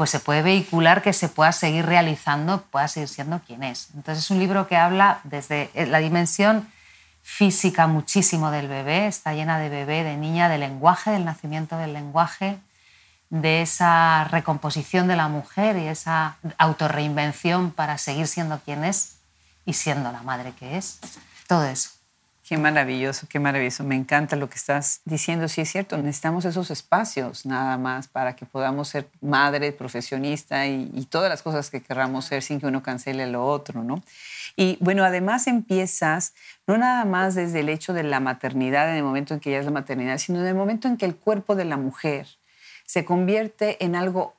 pues 0.00 0.08
se 0.08 0.18
puede 0.18 0.40
vehicular 0.40 1.02
que 1.02 1.12
se 1.12 1.28
pueda 1.28 1.52
seguir 1.52 1.84
realizando, 1.84 2.62
pueda 2.62 2.88
seguir 2.88 3.10
siendo 3.10 3.40
quien 3.40 3.62
es. 3.62 3.90
Entonces 3.94 4.24
es 4.24 4.30
un 4.30 4.38
libro 4.38 4.66
que 4.66 4.78
habla 4.78 5.20
desde 5.24 5.68
la 5.74 5.98
dimensión 5.98 6.66
física 7.22 7.86
muchísimo 7.86 8.50
del 8.50 8.66
bebé, 8.66 9.08
está 9.08 9.34
llena 9.34 9.58
de 9.58 9.68
bebé, 9.68 10.02
de 10.02 10.16
niña, 10.16 10.48
de 10.48 10.56
lenguaje, 10.56 11.10
del 11.10 11.26
nacimiento 11.26 11.76
del 11.76 11.92
lenguaje, 11.92 12.58
de 13.28 13.60
esa 13.60 14.24
recomposición 14.24 15.06
de 15.06 15.16
la 15.16 15.28
mujer 15.28 15.76
y 15.76 15.86
esa 15.88 16.38
autorreinvención 16.56 17.70
para 17.70 17.98
seguir 17.98 18.26
siendo 18.26 18.58
quien 18.60 18.86
es 18.86 19.16
y 19.66 19.74
siendo 19.74 20.10
la 20.12 20.22
madre 20.22 20.52
que 20.52 20.78
es. 20.78 20.98
Todo 21.46 21.66
eso. 21.66 21.90
Qué 22.50 22.58
maravilloso, 22.58 23.28
qué 23.28 23.38
maravilloso. 23.38 23.84
Me 23.84 23.94
encanta 23.94 24.34
lo 24.34 24.50
que 24.50 24.56
estás 24.56 25.02
diciendo. 25.04 25.46
Sí, 25.46 25.60
es 25.60 25.70
cierto, 25.70 25.96
necesitamos 25.98 26.44
esos 26.44 26.72
espacios 26.72 27.46
nada 27.46 27.78
más 27.78 28.08
para 28.08 28.34
que 28.34 28.44
podamos 28.44 28.88
ser 28.88 29.08
madre, 29.20 29.70
profesionista 29.70 30.66
y, 30.66 31.06
todas 31.08 31.30
las 31.30 31.44
cosas 31.44 31.70
que 31.70 31.80
querramos 31.80 32.24
ser 32.24 32.42
sin 32.42 32.58
que 32.58 32.66
uno 32.66 32.82
cancele 32.82 33.28
lo 33.28 33.46
otro, 33.46 33.84
¿no? 33.84 34.02
Y 34.56 34.78
bueno, 34.80 35.04
además 35.04 35.46
empiezas 35.46 36.34
no 36.66 36.76
nada 36.76 37.04
más 37.04 37.36
desde 37.36 37.60
el 37.60 37.68
hecho 37.68 37.92
de 37.92 38.02
la 38.02 38.18
maternidad, 38.18 38.90
en 38.90 38.96
el 38.96 39.04
momento 39.04 39.32
en 39.32 39.38
que 39.38 39.52
ya 39.52 39.60
es 39.60 39.64
la 39.64 39.70
maternidad, 39.70 40.18
sino 40.18 40.40
en 40.40 40.46
el 40.46 40.56
momento 40.56 40.88
en 40.88 40.96
que 40.96 41.06
el 41.06 41.14
cuerpo 41.14 41.54
de 41.54 41.66
la 41.66 41.76
mujer 41.76 42.26
se 42.84 43.04
convierte 43.04 43.84
en 43.84 43.94
algo 43.94 44.34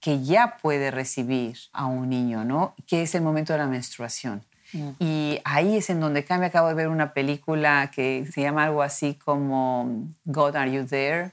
que 0.00 0.24
ya 0.24 0.56
puede 0.62 0.90
recibir 0.90 1.58
a 1.74 1.84
un 1.84 2.08
niño, 2.08 2.42
¿no? 2.42 2.74
Que 2.86 3.02
es 3.02 3.14
el 3.14 3.20
momento 3.20 3.52
de 3.52 3.58
la 3.58 3.66
menstruación. 3.66 4.46
Mm. 4.74 4.90
Y 4.98 5.40
ahí 5.44 5.78
es 5.78 5.88
en 5.88 6.00
donde 6.00 6.24
cambia. 6.24 6.48
Acabo 6.48 6.68
de 6.68 6.74
ver 6.74 6.88
una 6.88 7.14
película 7.14 7.90
que 7.94 8.26
se 8.30 8.42
llama 8.42 8.64
algo 8.64 8.82
así 8.82 9.14
como 9.14 10.06
God, 10.26 10.56
Are 10.56 10.70
You 10.70 10.84
There? 10.84 11.30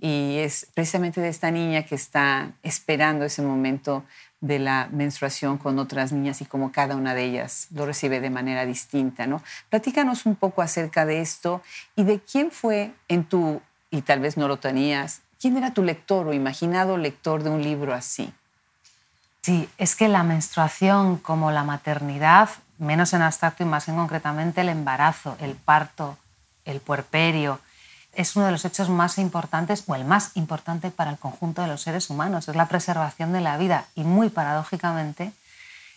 Y 0.00 0.38
es 0.38 0.68
precisamente 0.74 1.20
de 1.20 1.28
esta 1.28 1.50
niña 1.50 1.82
que 1.82 1.96
está 1.96 2.52
esperando 2.62 3.24
ese 3.24 3.42
momento 3.42 4.04
de 4.40 4.58
la 4.58 4.88
menstruación 4.92 5.58
con 5.58 5.78
otras 5.78 6.12
niñas 6.12 6.40
y 6.42 6.44
como 6.44 6.70
cada 6.70 6.94
una 6.94 7.14
de 7.14 7.24
ellas 7.24 7.68
lo 7.72 7.86
recibe 7.86 8.20
de 8.20 8.28
manera 8.28 8.66
distinta, 8.66 9.26
¿no? 9.26 9.42
Platícanos 9.70 10.26
un 10.26 10.36
poco 10.36 10.60
acerca 10.60 11.06
de 11.06 11.22
esto 11.22 11.62
y 11.96 12.04
de 12.04 12.20
quién 12.20 12.50
fue 12.50 12.92
en 13.08 13.24
tu, 13.24 13.62
y 13.90 14.02
tal 14.02 14.20
vez 14.20 14.36
no 14.36 14.46
lo 14.46 14.58
tenías, 14.58 15.22
¿Quién 15.44 15.58
era 15.58 15.74
tu 15.74 15.82
lector 15.82 16.26
o 16.26 16.32
imaginado 16.32 16.96
lector 16.96 17.42
de 17.42 17.50
un 17.50 17.62
libro 17.62 17.92
así? 17.92 18.32
Sí, 19.42 19.68
es 19.76 19.94
que 19.94 20.08
la 20.08 20.22
menstruación 20.22 21.18
como 21.18 21.50
la 21.50 21.64
maternidad, 21.64 22.48
menos 22.78 23.12
en 23.12 23.22
abstracto 23.22 23.62
y 23.62 23.66
más 23.66 23.88
en 23.88 23.96
concretamente 23.96 24.60
el 24.60 24.68
embarazo, 24.68 25.36
el 25.40 25.54
parto, 25.54 26.16
el 26.64 26.80
puerperio, 26.80 27.60
es 28.12 28.36
uno 28.36 28.46
de 28.46 28.52
los 28.52 28.64
hechos 28.64 28.88
más 28.88 29.18
importantes 29.18 29.84
o 29.86 29.94
el 29.94 30.04
más 30.04 30.32
importante 30.36 30.90
para 30.90 31.10
el 31.10 31.18
conjunto 31.18 31.62
de 31.62 31.68
los 31.68 31.82
seres 31.82 32.10
humanos. 32.10 32.48
Es 32.48 32.54
la 32.54 32.68
preservación 32.68 33.32
de 33.32 33.40
la 33.40 33.56
vida 33.56 33.86
y 33.94 34.04
muy 34.04 34.28
paradójicamente 34.28 35.32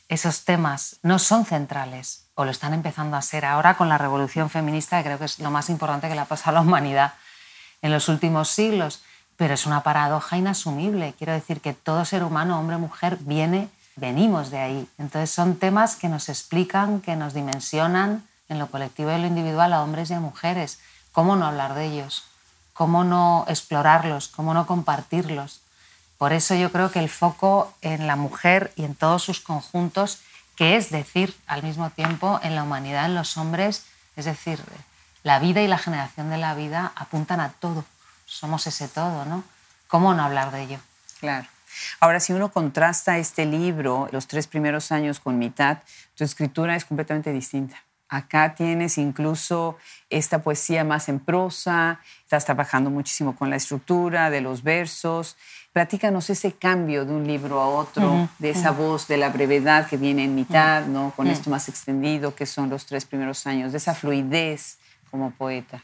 esos 0.09 0.45
temas 0.45 0.97
no 1.03 1.19
son 1.19 1.45
centrales 1.45 2.23
o 2.33 2.45
lo 2.45 2.51
están 2.51 2.73
empezando 2.73 3.17
a 3.17 3.21
ser 3.21 3.45
ahora 3.45 3.75
con 3.75 3.89
la 3.89 3.97
revolución 3.97 4.49
feminista, 4.49 4.97
que 4.97 5.03
creo 5.05 5.19
que 5.19 5.25
es 5.25 5.39
lo 5.39 5.51
más 5.51 5.69
importante 5.69 6.07
que 6.07 6.15
le 6.15 6.21
ha 6.21 6.25
pasado 6.25 6.57
a 6.57 6.61
la 6.61 6.67
humanidad 6.67 7.13
en 7.81 7.91
los 7.91 8.09
últimos 8.09 8.49
siglos 8.49 9.03
pero 9.37 9.53
es 9.53 9.65
una 9.65 9.83
paradoja 9.83 10.35
inasumible. 10.35 11.13
Quiero 11.17 11.31
decir 11.31 11.61
que 11.61 11.73
todo 11.73 12.03
ser 12.03 12.23
humano, 12.23 12.59
hombre 12.59 12.75
o 12.75 12.79
mujer, 12.79 13.17
viene, 13.21 13.69
venimos 13.97 14.49
de 14.49 14.59
ahí. 14.59 14.87
Entonces 14.97 15.29
son 15.29 15.57
temas 15.57 15.95
que 15.95 16.07
nos 16.07 16.29
explican, 16.29 17.01
que 17.01 17.15
nos 17.15 17.33
dimensionan 17.33 18.25
en 18.47 18.59
lo 18.59 18.67
colectivo 18.67 19.11
y 19.11 19.15
en 19.15 19.21
lo 19.23 19.27
individual 19.27 19.73
a 19.73 19.83
hombres 19.83 20.09
y 20.09 20.13
a 20.13 20.21
mujeres. 20.21 20.79
¿Cómo 21.11 21.35
no 21.35 21.45
hablar 21.45 21.73
de 21.73 21.85
ellos? 21.85 22.23
¿Cómo 22.73 23.03
no 23.03 23.45
explorarlos? 23.49 24.29
¿Cómo 24.29 24.53
no 24.53 24.65
compartirlos? 24.65 25.59
Por 26.17 26.31
eso 26.31 26.55
yo 26.55 26.71
creo 26.71 26.91
que 26.91 26.99
el 26.99 27.09
foco 27.09 27.73
en 27.81 28.07
la 28.07 28.15
mujer 28.15 28.71
y 28.77 28.85
en 28.85 28.95
todos 28.95 29.23
sus 29.23 29.41
conjuntos, 29.41 30.19
que 30.55 30.77
es 30.77 30.89
decir, 30.89 31.35
al 31.45 31.61
mismo 31.61 31.89
tiempo, 31.89 32.39
en 32.41 32.55
la 32.55 32.63
humanidad, 32.63 33.05
en 33.05 33.15
los 33.15 33.37
hombres, 33.37 33.85
es 34.15 34.25
decir, 34.25 34.59
la 35.23 35.39
vida 35.39 35.61
y 35.61 35.67
la 35.67 35.77
generación 35.77 36.29
de 36.29 36.37
la 36.37 36.55
vida 36.55 36.93
apuntan 36.95 37.41
a 37.41 37.49
todo 37.49 37.83
somos 38.27 38.67
ese 38.67 38.87
todo, 38.87 39.25
¿no? 39.25 39.43
¿Cómo 39.87 40.13
no 40.13 40.23
hablar 40.23 40.51
de 40.51 40.63
ello? 40.63 40.79
Claro. 41.19 41.47
Ahora, 41.99 42.19
si 42.19 42.33
uno 42.33 42.51
contrasta 42.51 43.17
este 43.17 43.45
libro, 43.45 44.07
los 44.11 44.27
tres 44.27 44.47
primeros 44.47 44.91
años 44.91 45.19
con 45.19 45.37
mitad, 45.37 45.79
tu 46.15 46.23
escritura 46.23 46.75
es 46.75 46.85
completamente 46.85 47.33
distinta. 47.33 47.83
Acá 48.09 48.55
tienes 48.55 48.97
incluso 48.97 49.77
esta 50.09 50.41
poesía 50.41 50.85
más 50.85 51.09
en 51.09 51.19
prosa, 51.19 51.99
estás 52.23 52.45
trabajando 52.45 52.89
muchísimo 52.89 53.35
con 53.35 53.49
la 53.49 53.57
estructura 53.57 54.29
de 54.29 54.39
los 54.39 54.63
versos. 54.63 55.35
Platícanos 55.73 56.29
ese 56.29 56.53
cambio 56.53 57.05
de 57.05 57.11
un 57.11 57.27
libro 57.27 57.59
a 57.59 57.67
otro, 57.67 58.29
de 58.39 58.51
esa 58.51 58.71
voz, 58.71 59.09
de 59.09 59.17
la 59.17 59.29
brevedad 59.29 59.87
que 59.87 59.97
viene 59.97 60.23
en 60.23 60.35
mitad, 60.35 60.85
¿no? 60.85 61.11
con 61.17 61.27
esto 61.27 61.49
más 61.49 61.67
extendido 61.67 62.33
que 62.33 62.45
son 62.45 62.69
los 62.69 62.85
tres 62.85 63.05
primeros 63.05 63.45
años, 63.45 63.73
de 63.73 63.77
esa 63.77 63.93
fluidez 63.93 64.77
como 65.11 65.31
poeta. 65.31 65.83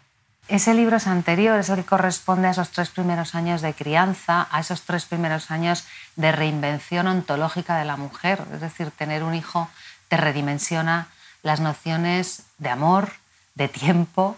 Ese 0.50 0.74
libro 0.74 0.98
es 0.98 1.08
anterior, 1.08 1.58
es 1.58 1.70
el 1.70 1.78
que 1.78 1.86
corresponde 1.86 2.48
a 2.48 2.52
esos 2.52 2.70
tres 2.70 2.90
primeros 2.90 3.34
años 3.34 3.62
de 3.62 3.74
crianza, 3.74 4.48
a 4.52 4.60
esos 4.60 4.82
tres 4.82 5.06
primeros 5.06 5.52
años 5.52 5.86
de 6.18 6.34
reinvención 6.34 7.08
ontológica 7.08 7.78
de 7.78 7.86
la 7.86 7.96
mujer. 7.96 8.44
Es 8.54 8.60
decir, 8.60 8.92
tener 8.92 9.24
un 9.24 9.36
hijo 9.36 9.70
te 10.10 10.18
redimensiona 10.18 11.08
las 11.44 11.60
nociones 11.60 12.44
de 12.58 12.70
amor, 12.70 13.14
de 13.56 13.70
tiempo, 13.70 14.38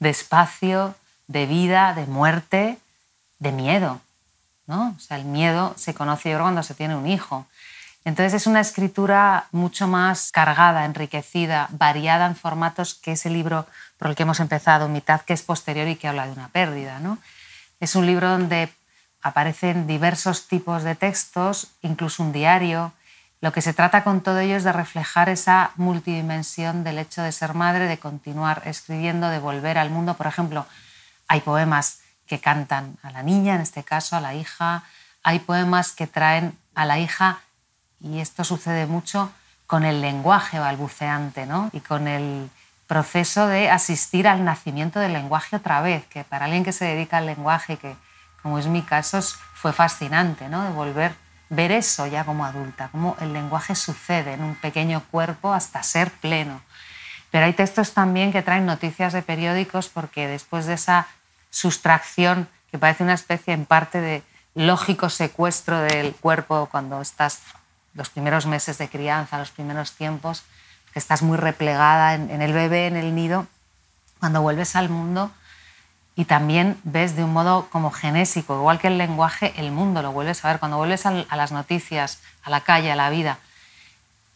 de 0.00 0.10
espacio, 0.10 0.96
de 1.28 1.46
vida, 1.46 1.94
de 1.94 2.06
muerte, 2.06 2.78
de 3.38 3.52
miedo. 3.52 4.00
¿no? 4.66 4.94
O 4.96 5.00
sea, 5.00 5.16
el 5.18 5.24
miedo 5.24 5.74
se 5.76 5.94
conoce 5.94 6.36
cuando 6.36 6.62
se 6.62 6.74
tiene 6.74 6.96
un 6.96 7.06
hijo. 7.06 7.46
Entonces 8.04 8.34
es 8.34 8.46
una 8.46 8.60
escritura 8.60 9.46
mucho 9.52 9.86
más 9.86 10.30
cargada, 10.32 10.84
enriquecida, 10.84 11.68
variada 11.70 12.26
en 12.26 12.36
formatos 12.36 12.94
que 12.94 13.12
ese 13.12 13.30
libro 13.30 13.66
por 13.98 14.08
el 14.08 14.16
que 14.16 14.22
hemos 14.22 14.40
empezado, 14.40 14.88
mitad 14.88 15.20
que 15.22 15.32
es 15.32 15.42
posterior 15.42 15.88
y 15.88 15.96
que 15.96 16.08
habla 16.08 16.26
de 16.26 16.32
una 16.32 16.48
pérdida. 16.48 17.00
¿no? 17.00 17.18
Es 17.80 17.94
un 17.96 18.06
libro 18.06 18.30
donde 18.30 18.72
aparecen 19.20 19.86
diversos 19.86 20.46
tipos 20.46 20.84
de 20.84 20.94
textos, 20.94 21.72
incluso 21.82 22.22
un 22.22 22.32
diario. 22.32 22.92
Lo 23.40 23.52
que 23.52 23.60
se 23.60 23.74
trata 23.74 24.04
con 24.04 24.20
todo 24.20 24.38
ello 24.38 24.56
es 24.56 24.64
de 24.64 24.72
reflejar 24.72 25.28
esa 25.28 25.72
multidimensión 25.76 26.84
del 26.84 26.98
hecho 26.98 27.22
de 27.22 27.32
ser 27.32 27.54
madre, 27.54 27.86
de 27.86 27.98
continuar 27.98 28.62
escribiendo, 28.64 29.28
de 29.28 29.38
volver 29.38 29.78
al 29.78 29.90
mundo. 29.90 30.14
Por 30.14 30.26
ejemplo, 30.26 30.66
hay 31.26 31.40
poemas 31.40 32.00
que 32.26 32.40
cantan 32.40 32.96
a 33.02 33.10
la 33.10 33.22
niña, 33.22 33.54
en 33.56 33.62
este 33.62 33.82
caso 33.82 34.16
a 34.16 34.20
la 34.20 34.34
hija, 34.34 34.84
hay 35.22 35.40
poemas 35.40 35.92
que 35.92 36.06
traen 36.06 36.56
a 36.74 36.84
la 36.84 36.98
hija, 36.98 37.40
y 38.00 38.20
esto 38.20 38.44
sucede 38.44 38.86
mucho 38.86 39.32
con 39.66 39.84
el 39.84 40.00
lenguaje 40.00 40.58
balbuceante 40.58 41.46
¿no? 41.46 41.70
y 41.72 41.80
con 41.80 42.06
el 42.08 42.48
proceso 42.88 43.46
de 43.46 43.70
asistir 43.70 44.26
al 44.26 44.44
nacimiento 44.44 44.98
del 44.98 45.12
lenguaje 45.12 45.54
otra 45.54 45.80
vez, 45.80 46.04
que 46.06 46.24
para 46.24 46.46
alguien 46.46 46.64
que 46.64 46.72
se 46.72 46.86
dedica 46.86 47.18
al 47.18 47.26
lenguaje, 47.26 47.76
que 47.76 47.94
como 48.42 48.58
es 48.58 48.66
mi 48.66 48.82
caso, 48.82 49.20
fue 49.54 49.72
fascinante, 49.72 50.48
¿no? 50.48 50.64
De 50.64 50.70
volver 50.70 51.14
ver 51.50 51.72
eso 51.72 52.06
ya 52.06 52.24
como 52.24 52.44
adulta, 52.44 52.88
cómo 52.92 53.16
el 53.20 53.32
lenguaje 53.32 53.74
sucede 53.74 54.34
en 54.34 54.42
un 54.42 54.54
pequeño 54.54 55.02
cuerpo 55.10 55.52
hasta 55.52 55.82
ser 55.82 56.10
pleno. 56.10 56.60
Pero 57.30 57.46
hay 57.46 57.52
textos 57.52 57.92
también 57.92 58.32
que 58.32 58.42
traen 58.42 58.66
noticias 58.66 59.12
de 59.12 59.22
periódicos 59.22 59.88
porque 59.88 60.26
después 60.26 60.66
de 60.66 60.74
esa 60.74 61.06
sustracción, 61.50 62.48
que 62.70 62.78
parece 62.78 63.04
una 63.04 63.14
especie 63.14 63.54
en 63.54 63.64
parte 63.64 64.00
de 64.00 64.22
lógico 64.54 65.08
secuestro 65.08 65.78
del 65.80 66.14
cuerpo 66.14 66.68
cuando 66.70 67.00
estás 67.00 67.40
los 67.94 68.10
primeros 68.10 68.46
meses 68.46 68.78
de 68.78 68.88
crianza, 68.88 69.38
los 69.38 69.50
primeros 69.50 69.92
tiempos, 69.92 70.44
estás 70.98 71.22
muy 71.22 71.36
replegada 71.36 72.14
en, 72.14 72.42
el 72.42 72.52
bebé, 72.52 72.86
en 72.86 72.96
el 72.96 73.14
nido, 73.14 73.46
cuando 74.20 74.42
vuelves 74.42 74.76
al 74.76 74.88
mundo 74.88 75.30
y 76.16 76.24
también 76.24 76.78
ves 76.82 77.14
de 77.16 77.24
un 77.24 77.32
modo 77.32 77.68
como 77.70 77.90
genésico, 77.90 78.56
igual 78.56 78.80
que 78.80 78.88
el 78.88 78.98
lenguaje, 78.98 79.54
el 79.56 79.70
mundo 79.70 80.02
lo 80.02 80.12
vuelves 80.12 80.44
a 80.44 80.48
ver. 80.48 80.58
Cuando 80.58 80.76
vuelves 80.76 81.06
a, 81.06 81.12
las 81.12 81.52
noticias, 81.52 82.18
a 82.42 82.50
la 82.50 82.62
calle, 82.62 82.90
a 82.90 82.96
la 82.96 83.08
vida, 83.10 83.38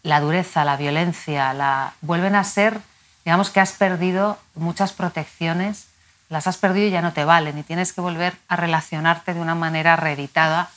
la 0.03 0.20
dureza, 0.20 0.64
la 0.64 0.77
violencia, 0.77 1.53
la... 1.53 1.94
vuelven 2.01 2.37
a 2.37 2.44
ser 2.44 2.81
digamos 3.25 3.51
que 3.51 3.61
has 3.61 3.72
perdido 3.72 4.38
muchas 4.55 4.92
protecciones, 4.92 5.87
las 6.29 6.46
has 6.46 6.57
perdido 6.57 6.87
y 6.87 6.90
ya 6.90 7.03
no 7.03 7.12
te 7.12 7.25
valen 7.25 7.59
y 7.59 7.62
tienes 7.62 7.92
que 7.92 8.01
volver 8.01 8.35
a 8.48 8.57
relacionarte 8.57 9.35
de 9.35 9.40
una 9.40 9.55
manera 9.55 9.96
reeditada 9.96 10.70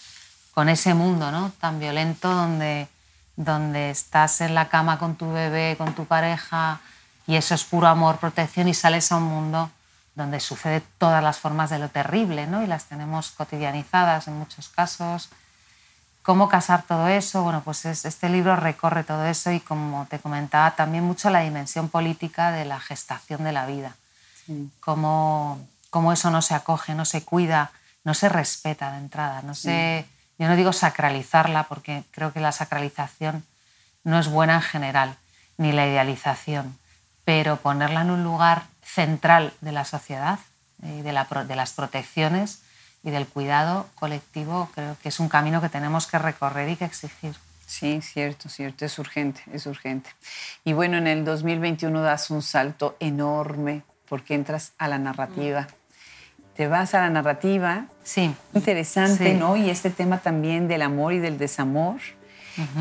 con 0.53 0.69
ese 0.69 0.93
mundo 0.93 1.31
¿no? 1.31 1.51
tan 1.59 1.79
violento 1.79 2.33
donde, 2.33 2.87
donde 3.35 3.89
estás 3.89 4.41
en 4.41 4.55
la 4.55 4.69
cama 4.69 4.97
con 4.97 5.15
tu 5.15 5.31
bebé, 5.31 5.75
con 5.77 5.93
tu 5.93 6.05
pareja 6.05 6.79
y 7.27 7.35
eso 7.35 7.55
es 7.55 7.63
puro 7.63 7.87
amor, 7.87 8.17
protección 8.17 8.67
y 8.67 8.73
sales 8.73 9.11
a 9.11 9.17
un 9.17 9.23
mundo 9.23 9.71
donde 10.15 10.39
sucede 10.39 10.81
todas 10.97 11.21
las 11.21 11.39
formas 11.39 11.69
de 11.69 11.79
lo 11.79 11.89
terrible 11.89 12.47
¿no? 12.47 12.63
y 12.63 12.67
las 12.67 12.85
tenemos 12.85 13.31
cotidianizadas 13.31 14.27
en 14.27 14.37
muchos 14.37 14.69
casos. 14.69 15.29
¿Cómo 16.23 16.49
casar 16.49 16.83
todo 16.83 17.07
eso? 17.07 17.43
Bueno, 17.43 17.61
pues 17.63 17.85
este 17.85 18.29
libro 18.29 18.55
recorre 18.55 19.03
todo 19.03 19.25
eso 19.25 19.51
y 19.51 19.59
como 19.59 20.07
te 20.09 20.17
comentaba 20.19 20.71
también 20.71 21.03
mucho 21.03 21.29
la 21.29 21.41
dimensión 21.41 21.89
política 21.89 22.51
de 22.51 22.65
la 22.65 22.79
gestación 22.79 23.43
de 23.43 23.51
la 23.51 23.67
vida. 23.67 23.95
Cómo, 24.79 25.59
cómo, 25.89 26.13
eso 26.13 26.31
no 26.31 26.41
se 26.41 26.55
acoge, 26.55 26.95
no 26.95 27.05
se 27.05 27.23
cuida, 27.23 27.71
no 28.03 28.13
se 28.13 28.29
respeta 28.29 28.91
de 28.91 28.97
entrada. 28.97 29.41
No 29.43 29.53
sé, 29.53 30.07
yo 30.37 30.47
no 30.47 30.55
digo 30.55 30.73
sacralizarla 30.73 31.63
porque 31.63 32.03
creo 32.11 32.33
que 32.33 32.39
la 32.39 32.51
sacralización 32.51 33.43
no 34.03 34.19
es 34.19 34.27
buena 34.27 34.55
en 34.55 34.61
general, 34.61 35.17
ni 35.57 35.71
la 35.71 35.87
idealización, 35.87 36.77
pero 37.23 37.57
ponerla 37.57 38.01
en 38.01 38.11
un 38.11 38.23
lugar 38.23 38.63
central 38.83 39.53
de 39.61 39.71
la 39.71 39.85
sociedad 39.85 40.39
y 40.83 41.01
de, 41.01 41.13
la, 41.13 41.25
de 41.25 41.55
las 41.55 41.73
protecciones 41.73 42.61
y 43.03 43.11
del 43.11 43.27
cuidado 43.27 43.87
colectivo 43.95 44.69
creo 44.73 44.97
que 45.01 45.09
es 45.09 45.19
un 45.19 45.29
camino 45.29 45.61
que 45.61 45.69
tenemos 45.69 46.07
que 46.07 46.19
recorrer 46.19 46.69
y 46.69 46.75
que 46.75 46.85
exigir. 46.85 47.35
Sí, 47.65 47.99
cierto, 48.01 48.47
cierto, 48.49 48.85
es 48.85 48.99
urgente, 48.99 49.41
es 49.51 49.65
urgente. 49.65 50.11
Y 50.63 50.73
bueno, 50.73 50.97
en 50.97 51.07
el 51.07 51.25
2021 51.25 52.01
das 52.01 52.29
un 52.29 52.41
salto 52.41 52.95
enorme 52.99 53.83
porque 54.07 54.35
entras 54.35 54.73
a 54.77 54.87
la 54.87 54.99
narrativa. 54.99 55.67
Te 56.55 56.67
vas 56.67 56.93
a 56.93 57.01
la 57.01 57.09
narrativa. 57.09 57.87
Sí. 58.03 58.33
Interesante, 58.53 59.33
¿no? 59.33 59.57
Y 59.57 59.69
este 59.69 59.89
tema 59.89 60.19
también 60.19 60.67
del 60.67 60.81
amor 60.81 61.13
y 61.13 61.19
del 61.19 61.37
desamor. 61.37 61.99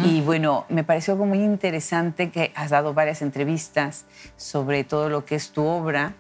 Y 0.04 0.20
bueno, 0.20 0.66
me 0.68 0.84
pareció 0.84 1.16
muy 1.16 1.38
interesante 1.38 2.30
que 2.30 2.52
has 2.54 2.70
dado 2.70 2.94
varias 2.94 3.22
entrevistas 3.22 4.04
sobre 4.36 4.84
todo 4.84 5.08
lo 5.08 5.24
que 5.24 5.34
es 5.34 5.50
tu 5.50 5.64
obra 5.64 6.14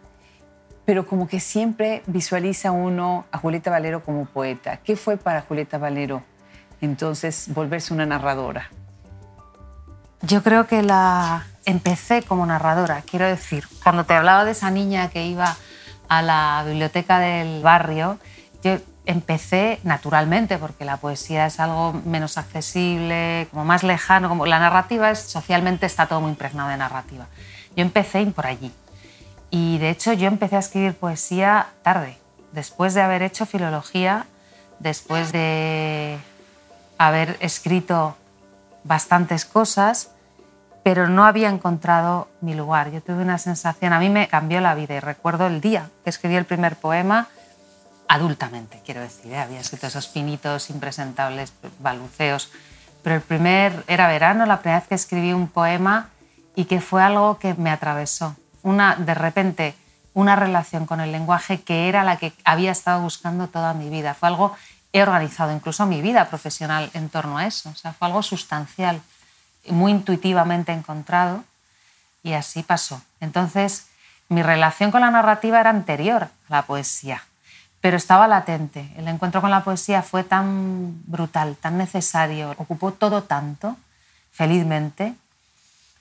pero 0.84 1.06
como 1.06 1.28
que 1.28 1.40
siempre 1.40 2.02
visualiza 2.06 2.70
uno 2.70 3.26
a 3.32 3.38
Julieta 3.38 3.70
Valero 3.70 4.02
como 4.04 4.26
poeta. 4.26 4.78
¿Qué 4.78 4.96
fue 4.96 5.16
para 5.16 5.40
Julieta 5.42 5.78
Valero 5.78 6.22
entonces 6.80 7.46
volverse 7.54 7.94
una 7.94 8.06
narradora? 8.06 8.70
Yo 10.22 10.42
creo 10.42 10.66
que 10.66 10.82
la 10.82 11.46
empecé 11.64 12.22
como 12.22 12.46
narradora, 12.46 13.02
quiero 13.02 13.26
decir, 13.26 13.64
cuando 13.82 14.04
te 14.04 14.14
hablaba 14.14 14.44
de 14.44 14.52
esa 14.52 14.70
niña 14.70 15.10
que 15.10 15.26
iba 15.26 15.56
a 16.08 16.22
la 16.22 16.64
biblioteca 16.66 17.18
del 17.18 17.62
barrio, 17.62 18.18
yo 18.62 18.78
empecé 19.06 19.80
naturalmente, 19.82 20.58
porque 20.58 20.84
la 20.84 20.96
poesía 20.96 21.46
es 21.46 21.60
algo 21.60 21.92
menos 22.04 22.38
accesible, 22.38 23.48
como 23.50 23.64
más 23.64 23.82
lejano, 23.82 24.28
como 24.28 24.46
la 24.46 24.58
narrativa 24.58 25.10
es 25.10 25.20
socialmente 25.20 25.86
está 25.86 26.06
todo 26.06 26.20
muy 26.20 26.30
impregnado 26.30 26.70
de 26.70 26.76
narrativa. 26.76 27.26
Yo 27.76 27.82
empecé 27.82 28.24
por 28.26 28.46
allí. 28.46 28.72
Y 29.50 29.78
de 29.78 29.90
hecho 29.90 30.12
yo 30.12 30.26
empecé 30.26 30.56
a 30.56 30.60
escribir 30.60 30.94
poesía 30.94 31.68
tarde, 31.82 32.16
después 32.52 32.94
de 32.94 33.02
haber 33.02 33.22
hecho 33.22 33.46
filología, 33.46 34.26
después 34.78 35.32
de 35.32 36.18
haber 36.98 37.36
escrito 37.40 38.16
bastantes 38.84 39.44
cosas, 39.44 40.10
pero 40.84 41.08
no 41.08 41.24
había 41.24 41.48
encontrado 41.48 42.28
mi 42.40 42.54
lugar. 42.54 42.92
Yo 42.92 43.02
tuve 43.02 43.22
una 43.22 43.38
sensación, 43.38 43.92
a 43.92 43.98
mí 43.98 44.08
me 44.10 44.28
cambió 44.28 44.60
la 44.60 44.76
vida 44.76 44.94
y 44.94 45.00
recuerdo 45.00 45.48
el 45.48 45.60
día 45.60 45.90
que 46.04 46.10
escribí 46.10 46.36
el 46.36 46.44
primer 46.44 46.76
poema, 46.76 47.26
adultamente, 48.06 48.80
quiero 48.84 49.00
decir, 49.00 49.32
¿eh? 49.32 49.38
había 49.38 49.60
escrito 49.60 49.88
esos 49.88 50.06
pinitos 50.06 50.70
impresentables, 50.70 51.52
baluceos, 51.80 52.52
pero 53.02 53.16
el 53.16 53.22
primer 53.22 53.82
era 53.88 54.06
verano, 54.06 54.46
la 54.46 54.60
primera 54.60 54.80
vez 54.80 54.88
que 54.88 54.94
escribí 54.94 55.32
un 55.32 55.48
poema 55.48 56.10
y 56.54 56.66
que 56.66 56.80
fue 56.80 57.02
algo 57.02 57.38
que 57.38 57.54
me 57.54 57.70
atravesó 57.70 58.36
una, 58.62 58.96
de 58.96 59.14
repente 59.14 59.74
una 60.12 60.36
relación 60.36 60.86
con 60.86 61.00
el 61.00 61.12
lenguaje 61.12 61.62
que 61.62 61.88
era 61.88 62.02
la 62.02 62.16
que 62.16 62.32
había 62.44 62.72
estado 62.72 63.00
buscando 63.02 63.48
toda 63.48 63.74
mi 63.74 63.90
vida. 63.90 64.14
Fue 64.14 64.28
algo, 64.28 64.56
he 64.92 65.02
organizado 65.02 65.52
incluso 65.52 65.86
mi 65.86 66.02
vida 66.02 66.28
profesional 66.28 66.90
en 66.94 67.08
torno 67.08 67.38
a 67.38 67.46
eso. 67.46 67.70
O 67.70 67.74
sea, 67.74 67.92
fue 67.92 68.08
algo 68.08 68.22
sustancial, 68.22 69.00
muy 69.68 69.92
intuitivamente 69.92 70.72
encontrado 70.72 71.44
y 72.22 72.32
así 72.32 72.62
pasó. 72.62 73.00
Entonces, 73.20 73.86
mi 74.28 74.42
relación 74.42 74.90
con 74.90 75.02
la 75.02 75.10
narrativa 75.10 75.60
era 75.60 75.70
anterior 75.70 76.24
a 76.24 76.28
la 76.48 76.62
poesía, 76.62 77.22
pero 77.80 77.96
estaba 77.96 78.26
latente. 78.26 78.90
El 78.96 79.08
encuentro 79.08 79.40
con 79.40 79.50
la 79.50 79.62
poesía 79.62 80.02
fue 80.02 80.24
tan 80.24 81.02
brutal, 81.06 81.56
tan 81.56 81.78
necesario, 81.78 82.54
ocupó 82.58 82.92
todo 82.92 83.22
tanto, 83.24 83.76
felizmente, 84.32 85.14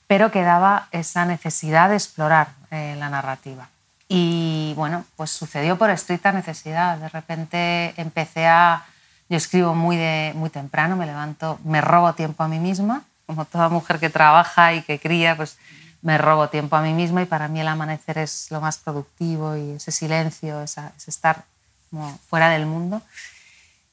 pero 0.08 0.32
quedaba 0.32 0.88
esa 0.92 1.26
necesidad 1.26 1.90
de 1.90 1.96
explorar 1.96 2.50
eh, 2.72 2.96
la 2.98 3.10
narrativa. 3.10 3.70
Y 4.08 4.74
bueno, 4.76 5.06
pues 5.16 5.32
sucedió 5.32 5.78
por 5.78 5.90
estricta 5.90 6.32
necesidad. 6.32 6.98
De 6.98 7.10
repente 7.10 7.94
empecé 7.98 8.48
a... 8.48 8.86
Yo 9.30 9.38
escribo 9.38 9.74
muy, 9.74 9.98
de, 9.98 10.34
muy 10.36 10.50
temprano, 10.50 10.96
me 10.96 11.06
levanto, 11.06 11.60
me 11.64 11.82
robo 11.82 12.14
tiempo 12.14 12.44
a 12.44 12.48
mí 12.48 12.60
misma, 12.60 13.04
como 13.26 13.46
toda 13.46 13.70
mujer 13.70 14.00
que 14.00 14.10
trabaja 14.10 14.74
y 14.74 14.82
que 14.82 15.00
cría, 15.00 15.36
pues 15.36 15.58
me 16.02 16.18
robo 16.18 16.50
tiempo 16.50 16.76
a 16.76 16.82
mí 16.82 16.94
misma 16.94 17.22
y 17.22 17.26
para 17.26 17.48
mí 17.48 17.62
el 17.62 17.68
amanecer 17.68 18.18
es 18.18 18.48
lo 18.52 18.60
más 18.60 18.78
productivo 18.78 19.56
y 19.56 19.72
ese 19.72 19.92
silencio, 19.92 20.62
ese 20.62 20.82
estar 21.08 21.46
como 21.90 22.18
fuera 22.30 22.50
del 22.50 22.66
mundo. 22.66 23.02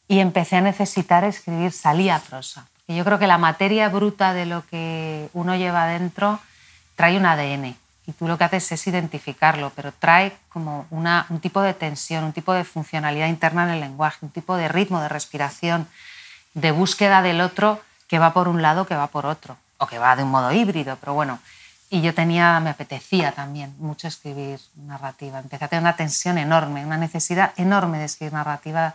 Y 0.08 0.18
empecé 0.18 0.56
a 0.56 0.60
necesitar 0.60 1.22
escribir, 1.22 1.70
salía 1.70 2.18
prosa, 2.18 2.66
yo 2.96 3.04
creo 3.04 3.18
que 3.18 3.26
la 3.26 3.38
materia 3.38 3.88
bruta 3.88 4.32
de 4.32 4.46
lo 4.46 4.66
que 4.66 5.28
uno 5.32 5.54
lleva 5.54 5.86
dentro 5.86 6.40
trae 6.96 7.16
un 7.16 7.26
ADN 7.26 7.76
y 8.06 8.12
tú 8.12 8.26
lo 8.26 8.36
que 8.36 8.44
haces 8.44 8.72
es 8.72 8.86
identificarlo, 8.86 9.72
pero 9.76 9.92
trae 9.92 10.36
como 10.48 10.86
una, 10.90 11.26
un 11.28 11.40
tipo 11.40 11.60
de 11.62 11.74
tensión, 11.74 12.24
un 12.24 12.32
tipo 12.32 12.52
de 12.52 12.64
funcionalidad 12.64 13.28
interna 13.28 13.64
en 13.64 13.70
el 13.70 13.80
lenguaje, 13.80 14.18
un 14.22 14.30
tipo 14.30 14.56
de 14.56 14.68
ritmo 14.68 15.00
de 15.00 15.08
respiración, 15.08 15.86
de 16.54 16.72
búsqueda 16.72 17.22
del 17.22 17.40
otro 17.40 17.80
que 18.10 18.18
va 18.18 18.32
por 18.32 18.48
un 18.48 18.60
lado, 18.60 18.86
que 18.86 18.96
va 18.96 19.06
por 19.06 19.24
otro, 19.24 19.56
o 19.78 19.86
que 19.86 20.00
va 20.00 20.16
de 20.16 20.24
un 20.24 20.32
modo 20.32 20.50
híbrido, 20.50 20.98
pero 21.00 21.14
bueno. 21.14 21.38
Y 21.90 22.02
yo 22.02 22.12
tenía, 22.12 22.58
me 22.58 22.70
apetecía 22.70 23.30
también 23.32 23.74
mucho 23.78 24.08
escribir 24.08 24.60
narrativa. 24.74 25.38
Empecé 25.38 25.64
a 25.64 25.68
tener 25.68 25.82
una 25.82 25.94
tensión 25.94 26.36
enorme, 26.36 26.84
una 26.84 26.96
necesidad 26.96 27.52
enorme 27.56 27.98
de 27.98 28.06
escribir 28.06 28.32
narrativa 28.32 28.94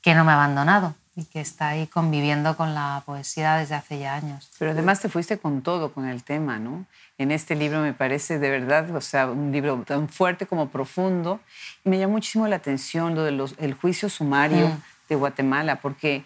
que 0.00 0.14
no 0.14 0.24
me 0.24 0.32
ha 0.32 0.36
abandonado 0.36 0.94
y 1.14 1.24
que 1.24 1.40
está 1.40 1.68
ahí 1.68 1.86
conviviendo 1.86 2.56
con 2.56 2.74
la 2.74 3.02
poesía 3.04 3.56
desde 3.56 3.74
hace 3.74 3.98
ya 3.98 4.14
años. 4.14 4.48
Pero 4.58 4.70
además 4.70 5.00
te 5.00 5.10
fuiste 5.10 5.36
con 5.38 5.60
todo, 5.62 5.92
con 5.92 6.06
el 6.06 6.22
tema, 6.22 6.58
¿no? 6.58 6.86
En 7.18 7.32
este 7.32 7.54
libro 7.54 7.80
me 7.80 7.92
parece 7.92 8.38
de 8.38 8.50
verdad, 8.50 8.94
o 8.94 9.00
sea, 9.02 9.26
un 9.26 9.52
libro 9.52 9.82
tan 9.86 10.08
fuerte 10.08 10.46
como 10.46 10.68
profundo. 10.68 11.40
Y 11.84 11.90
me 11.90 11.98
llamó 11.98 12.14
muchísimo 12.14 12.46
la 12.46 12.56
atención 12.56 13.14
lo 13.14 13.24
del 13.24 13.74
juicio 13.74 14.08
sumario 14.08 14.68
mm. 14.68 14.82
de 15.10 15.16
Guatemala, 15.16 15.76
porque 15.76 16.24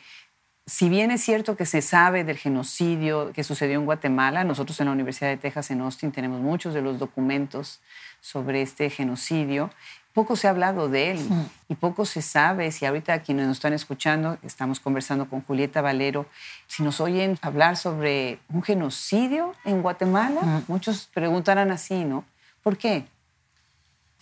si 0.67 0.89
bien 0.89 1.11
es 1.11 1.23
cierto 1.23 1.57
que 1.57 1.67
se 1.67 1.83
sabe 1.83 2.25
del 2.25 2.39
genocidio 2.39 3.33
que 3.33 3.43
sucedió 3.43 3.79
en 3.79 3.85
Guatemala, 3.85 4.45
nosotros 4.45 4.79
en 4.81 4.87
la 4.87 4.93
Universidad 4.93 5.31
de 5.31 5.37
Texas 5.37 5.71
en 5.71 5.81
Austin 5.81 6.13
tenemos 6.13 6.41
muchos 6.41 6.73
de 6.73 6.83
los 6.83 6.99
documentos 6.99 7.81
sobre 8.21 8.63
este 8.63 8.89
genocidio, 8.89 9.71
poco 10.13 10.37
se 10.37 10.47
ha 10.47 10.51
hablado 10.51 10.89
de 10.89 11.13
él 11.13 11.29
y 11.69 11.75
poco 11.75 12.05
se 12.05 12.23
sabe. 12.23 12.71
Si 12.71 12.85
ahorita 12.85 13.23
quienes 13.23 13.47
nos 13.47 13.57
están 13.57 13.73
escuchando, 13.73 14.39
estamos 14.43 14.79
conversando 14.79 15.29
con 15.29 15.43
Julieta 15.43 15.81
Valero, 15.81 16.27
si 16.67 16.83
nos 16.83 17.01
oyen 17.01 17.39
hablar 17.43 17.77
sobre 17.77 18.39
un 18.51 18.63
genocidio 18.63 19.55
en 19.65 19.83
Guatemala, 19.83 20.63
muchos 20.69 21.09
preguntarán 21.13 21.71
así, 21.71 22.05
¿no? 22.05 22.25
¿Por 22.63 22.77
qué? 22.77 23.07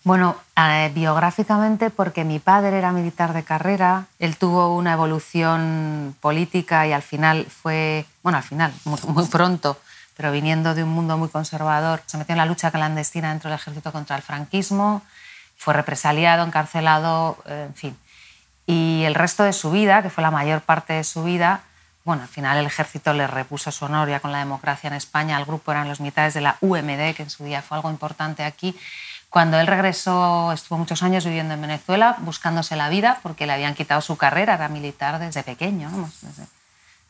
Bueno, 0.02 0.36
eh, 0.56 0.90
biográficamente 0.94 1.90
porque 1.90 2.24
mi 2.24 2.38
padre 2.38 2.78
era 2.78 2.90
militar 2.90 3.34
de 3.34 3.42
carrera, 3.42 4.06
él 4.18 4.36
tuvo 4.36 4.74
una 4.74 4.94
evolución 4.94 6.16
política 6.20 6.86
y 6.86 6.92
al 6.92 7.02
final 7.02 7.44
fue, 7.44 8.06
bueno, 8.22 8.38
al 8.38 8.44
final, 8.44 8.72
muy 8.84 9.26
pronto, 9.26 9.78
pero 10.16 10.32
viniendo 10.32 10.74
de 10.74 10.84
un 10.84 10.90
mundo 10.90 11.18
muy 11.18 11.28
conservador, 11.28 12.02
se 12.06 12.16
metió 12.16 12.32
en 12.32 12.38
la 12.38 12.46
lucha 12.46 12.70
clandestina 12.70 13.28
dentro 13.28 13.50
del 13.50 13.58
ejército 13.58 13.92
contra 13.92 14.16
el 14.16 14.22
franquismo, 14.22 15.02
fue 15.58 15.74
represaliado, 15.74 16.46
encarcelado, 16.46 17.36
eh, 17.44 17.66
en 17.68 17.74
fin. 17.74 17.98
Y 18.66 19.02
el 19.04 19.14
resto 19.14 19.42
de 19.42 19.52
su 19.52 19.70
vida, 19.70 20.02
que 20.02 20.08
fue 20.08 20.22
la 20.22 20.30
mayor 20.30 20.62
parte 20.62 20.94
de 20.94 21.04
su 21.04 21.24
vida, 21.24 21.60
bueno, 22.04 22.22
al 22.22 22.28
final 22.28 22.56
el 22.56 22.66
ejército 22.66 23.12
le 23.12 23.26
repuso 23.26 23.70
su 23.70 23.84
honor 23.84 24.08
ya 24.08 24.20
con 24.20 24.32
la 24.32 24.38
democracia 24.38 24.88
en 24.88 24.94
España. 24.94 25.38
El 25.38 25.44
grupo 25.44 25.70
eran 25.70 25.88
los 25.88 26.00
militares 26.00 26.32
de 26.32 26.40
la 26.40 26.56
UMD, 26.60 27.14
que 27.14 27.22
en 27.22 27.30
su 27.30 27.44
día 27.44 27.60
fue 27.60 27.76
algo 27.76 27.90
importante 27.90 28.42
aquí. 28.42 28.74
Cuando 29.30 29.60
él 29.60 29.68
regresó, 29.68 30.52
estuvo 30.52 30.76
muchos 30.76 31.02
años 31.04 31.24
viviendo 31.24 31.54
en 31.54 31.60
Venezuela, 31.60 32.16
buscándose 32.18 32.74
la 32.74 32.88
vida, 32.88 33.20
porque 33.22 33.46
le 33.46 33.52
habían 33.52 33.74
quitado 33.74 34.00
su 34.00 34.16
carrera, 34.16 34.54
era 34.54 34.68
militar 34.68 35.20
desde 35.20 35.44
pequeño, 35.44 35.88
desde 36.20 36.46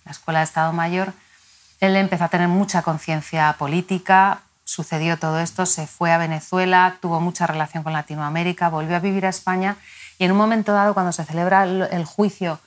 la 0.05 0.13
Escuela 0.13 0.41
de 0.41 0.45
Estado 0.45 0.73
Mayor. 0.73 1.15
Él 1.81 1.97
empezó 1.97 2.25
a 2.25 2.29
tener 2.29 2.49
mucha 2.49 2.83
conciencia 2.83 3.55
política, 3.59 4.43
sucedió 4.65 5.19
todo 5.19 5.41
esto, 5.41 5.65
se 5.65 5.87
fue 5.87 6.13
a 6.13 6.19
Venezuela, 6.19 6.99
tuvo 7.01 7.21
mucha 7.21 7.47
relación 7.47 7.83
con 7.83 7.95
Latinoamérica, 7.95 8.69
volvió 8.69 8.97
a 8.97 9.01
vivir 9.01 9.25
a 9.25 9.31
España 9.31 9.77
y 10.19 10.25
en 10.25 10.33
un 10.33 10.37
momento 10.37 10.75
dado, 10.75 10.93
cuando 10.93 11.13
se 11.13 11.25
celebra 11.25 11.65
el, 11.65 12.05
juicio 12.05 12.61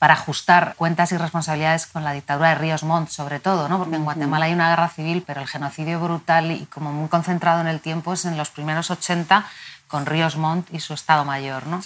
para 0.00 0.14
ajustar 0.14 0.76
cuentas 0.76 1.12
y 1.12 1.18
responsabilidades 1.18 1.86
con 1.86 2.04
la 2.04 2.12
dictadura 2.12 2.48
de 2.48 2.54
Ríos 2.54 2.84
Montt, 2.84 3.10
sobre 3.10 3.38
todo, 3.38 3.68
¿no? 3.68 3.76
porque 3.76 3.96
en 3.96 4.04
Guatemala 4.04 4.46
hay 4.46 4.54
una 4.54 4.70
guerra 4.70 4.88
civil, 4.88 5.22
pero 5.26 5.42
el 5.42 5.46
genocidio 5.46 6.00
brutal 6.00 6.52
y 6.52 6.64
como 6.64 6.90
muy 6.90 7.10
concentrado 7.10 7.60
en 7.60 7.66
el 7.66 7.80
tiempo 7.80 8.14
es 8.14 8.24
en 8.24 8.38
los 8.38 8.48
primeros 8.48 8.90
80 8.90 9.44
con 9.88 10.06
Ríos 10.06 10.38
Montt 10.38 10.72
y 10.72 10.80
su 10.80 10.94
Estado 10.94 11.26
Mayor. 11.26 11.66
¿no? 11.66 11.82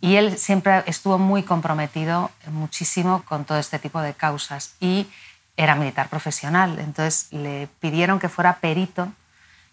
Y 0.00 0.14
él 0.14 0.38
siempre 0.38 0.84
estuvo 0.86 1.18
muy 1.18 1.42
comprometido 1.42 2.30
muchísimo 2.46 3.24
con 3.24 3.44
todo 3.44 3.58
este 3.58 3.80
tipo 3.80 4.00
de 4.00 4.14
causas 4.14 4.74
y 4.78 5.08
era 5.56 5.74
militar 5.74 6.08
profesional, 6.08 6.78
entonces 6.78 7.26
le 7.32 7.66
pidieron 7.80 8.20
que 8.20 8.28
fuera 8.28 8.58
perito 8.60 9.12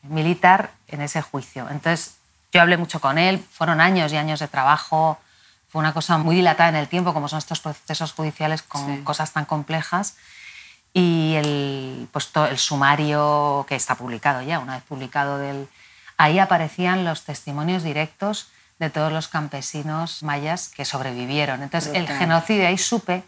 militar 0.01 0.71
en 0.87 1.01
ese 1.01 1.21
juicio. 1.21 1.67
Entonces 1.69 2.15
yo 2.51 2.61
hablé 2.61 2.77
mucho 2.77 2.99
con 2.99 3.19
él, 3.19 3.37
fueron 3.37 3.79
años 3.79 4.11
y 4.11 4.17
años 4.17 4.39
de 4.39 4.47
trabajo, 4.47 5.19
fue 5.69 5.79
una 5.79 5.93
cosa 5.93 6.17
muy 6.17 6.35
dilatada 6.35 6.69
en 6.69 6.75
el 6.75 6.87
tiempo, 6.87 7.13
como 7.13 7.27
son 7.27 7.39
estos 7.39 7.59
procesos 7.59 8.11
judiciales 8.13 8.63
con 8.63 9.03
cosas 9.03 9.31
tan 9.31 9.45
complejas. 9.45 10.15
Y 10.93 11.35
el, 11.35 12.07
pues, 12.11 12.31
el 12.49 12.57
sumario 12.57 13.65
que 13.69 13.75
está 13.75 13.93
publicado 13.93 14.41
ya, 14.41 14.59
una 14.59 14.75
vez 14.75 14.83
publicado, 14.83 15.37
del, 15.37 15.67
ahí 16.17 16.39
aparecían 16.39 17.05
los 17.05 17.23
testimonios 17.23 17.83
directos 17.83 18.49
de 18.79 18.89
todos 18.89 19.11
los 19.11 19.27
campesinos 19.27 20.23
mayas 20.23 20.69
que 20.69 20.85
sobrevivieron. 20.85 21.61
Entonces, 21.61 21.93
el 21.93 22.07
genocidio, 22.07 22.67
ahí 22.67 22.77
supe, 22.77 23.23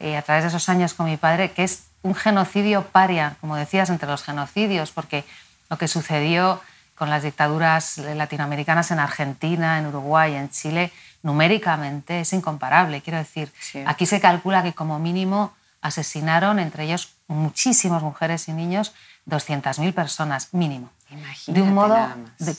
eh, 0.00 0.16
a 0.16 0.22
través 0.22 0.44
de 0.44 0.48
esos 0.48 0.68
años 0.68 0.92
con 0.92 1.06
mi 1.06 1.16
padre, 1.16 1.52
que 1.52 1.64
es 1.64 1.84
un 2.02 2.14
genocidio 2.14 2.82
paria, 2.88 3.36
como 3.40 3.56
decías, 3.56 3.88
entre 3.88 4.08
los 4.08 4.22
genocidios, 4.22 4.90
porque 4.90 5.24
lo 5.70 5.78
que 5.78 5.88
sucedió 5.88 6.60
con 6.96 7.08
las 7.08 7.22
dictaduras 7.22 7.98
latinoamericanas 7.98 8.90
en 8.90 8.98
Argentina, 8.98 9.78
en 9.78 9.86
Uruguay, 9.86 10.34
en 10.34 10.50
Chile, 10.50 10.92
numéricamente 11.22 12.20
es 12.20 12.32
incomparable. 12.32 13.00
Quiero 13.02 13.18
decir, 13.18 13.52
aquí 13.86 14.06
se 14.06 14.20
calcula 14.20 14.62
que 14.62 14.72
como 14.72 14.98
mínimo 14.98 15.54
asesinaron, 15.80 16.58
entre 16.58 16.84
ellos 16.84 17.14
muchísimas 17.26 18.02
mujeres 18.02 18.48
y 18.48 18.52
niños, 18.52 18.92
200.000 19.28 19.92
personas 19.92 20.52
mínimo. 20.52 20.90
Imagínate 21.10 21.60
de 21.60 21.62
un 21.62 21.74
modo, 21.74 21.96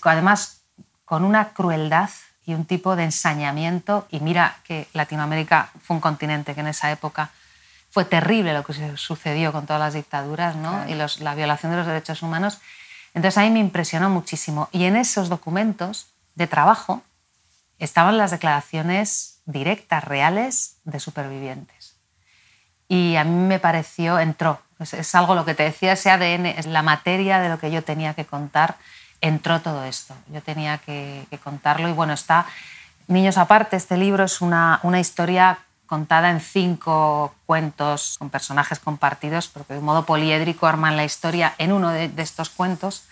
además, 0.04 0.62
con 1.06 1.26
una 1.26 1.50
crueldad 1.50 2.10
y 2.46 2.54
un 2.54 2.66
tipo 2.66 2.96
de 2.96 3.06
ensañamiento. 3.06 4.08
Y 4.10 4.20
mira 4.20 4.58
que 4.64 4.88
Latinoamérica 4.94 5.70
fue 5.82 5.96
un 5.96 6.02
continente 6.02 6.54
que 6.54 6.62
en 6.62 6.68
esa 6.68 6.92
época 6.92 7.32
fue 7.90 8.06
terrible 8.06 8.54
lo 8.54 8.64
que 8.64 8.98
sucedió 8.98 9.52
con 9.52 9.66
todas 9.66 9.80
las 9.80 9.94
dictaduras 9.94 10.56
¿no? 10.56 10.88
y 10.88 10.96
la 10.96 11.36
violación 11.36 11.72
de 11.72 11.78
los 11.78 11.88
derechos 11.88 12.24
humanos. 12.24 12.60
Entonces 13.14 13.38
a 13.38 13.42
mí 13.42 13.52
me 13.52 13.60
impresionó 13.60 14.10
muchísimo. 14.10 14.68
Y 14.72 14.86
en 14.86 14.96
esos 14.96 15.30
documentos 15.30 16.08
de 16.36 16.48
trabajo 16.48 17.04
estaban 17.80 18.18
las 18.18 18.32
declaraciones 18.32 19.42
directas, 19.46 20.04
reales, 20.04 20.78
de 20.84 21.00
supervivientes. 21.00 21.96
Y 22.88 23.16
a 23.16 23.24
mí 23.24 23.32
me 23.32 23.60
pareció, 23.60 24.20
entró, 24.20 24.62
es, 24.80 25.16
algo 25.16 25.36
lo 25.36 25.46
que 25.46 25.56
te 25.56 25.64
decía, 25.64 25.94
ese 25.94 26.12
ADN, 26.12 26.46
es 26.46 26.66
la 26.66 26.84
materia 26.84 27.40
de 27.40 27.50
lo 27.50 27.60
que 27.60 27.72
yo 27.72 27.84
tenía 27.84 28.14
que 28.14 28.26
contar, 28.26 28.76
entró 29.22 29.62
todo 29.62 29.84
esto. 29.86 30.14
Yo 30.28 30.42
tenía 30.42 30.78
que, 30.78 31.26
contarlo 31.44 31.90
y 31.90 31.94
bueno, 31.94 32.14
está, 32.14 32.46
Niños 33.08 33.38
aparte, 33.38 33.76
este 33.76 33.98
libro 33.98 34.24
es 34.24 34.40
una, 34.40 34.80
una 34.84 35.00
historia 35.00 35.60
contada 35.86 36.32
en 36.32 36.40
cinco 36.40 37.36
cuentos 37.46 38.16
con 38.18 38.30
personajes 38.30 38.80
compartidos, 38.80 39.48
porque 39.48 39.74
de 39.74 39.80
un 39.80 39.86
modo 39.86 40.06
poliédrico 40.06 40.66
arman 40.66 40.98
la 40.98 41.06
historia 41.06 41.54
en 41.58 41.72
uno 41.72 41.92
de, 41.92 42.12
estos 42.18 42.50
cuentos, 42.50 43.04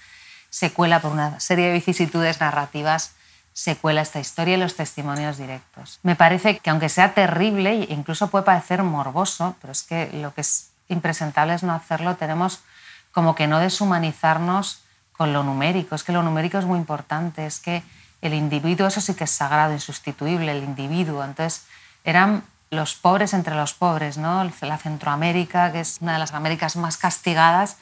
se 0.50 0.74
cuela 0.74 1.00
por 1.00 1.12
una 1.12 1.40
serie 1.40 1.68
de 1.68 1.74
vicisitudes 1.74 2.40
narrativas, 2.40 3.14
se 3.54 3.76
cuela 3.76 4.02
esta 4.02 4.20
historia 4.20 4.56
y 4.56 4.60
los 4.60 4.76
testimonios 4.76 5.38
directos. 5.38 6.00
Me 6.04 6.16
parece 6.16 6.60
que 6.60 6.70
aunque 6.70 6.90
sea 6.90 7.14
terrible, 7.14 7.86
incluso 7.90 8.30
puede 8.30 8.46
parecer 8.46 8.84
morboso, 8.84 9.56
pero 9.62 9.72
es 9.72 9.84
que 9.84 10.10
lo 10.14 10.34
que 10.34 10.42
es 10.42 10.70
impresentable 10.88 11.54
es 11.54 11.64
no 11.64 11.74
hacerlo, 11.74 12.16
tenemos 12.16 12.62
como 13.12 13.36
que 13.36 13.48
no 13.48 13.60
deshumanizarnos 13.60 14.84
con 15.12 15.34
lo 15.34 15.44
numérico, 15.44 15.96
es 15.96 16.04
que 16.04 16.14
lo 16.14 16.24
numérico 16.24 16.58
es 16.58 16.66
muy 16.66 16.80
importante, 16.80 17.46
es 17.46 17.60
que 17.60 17.84
el 18.22 18.34
individuo, 18.34 18.88
eso 18.88 19.02
sí 19.02 19.14
que 19.14 19.26
es 19.26 19.32
sagrado, 19.32 19.74
insustituible, 19.74 20.52
el 20.52 20.64
individuo, 20.64 21.24
entonces 21.24 21.66
eran 22.04 22.44
los 22.70 22.96
pobres 22.96 23.34
entre 23.34 23.56
los 23.56 23.74
pobres, 23.74 24.18
¿no? 24.18 24.50
La 24.62 24.78
Centroamérica, 24.78 25.72
que 25.72 25.82
es 25.82 25.98
una 26.00 26.14
de 26.14 26.20
las 26.20 26.34
Américas 26.34 26.78
más 26.78 26.98
castigadas, 26.98 27.78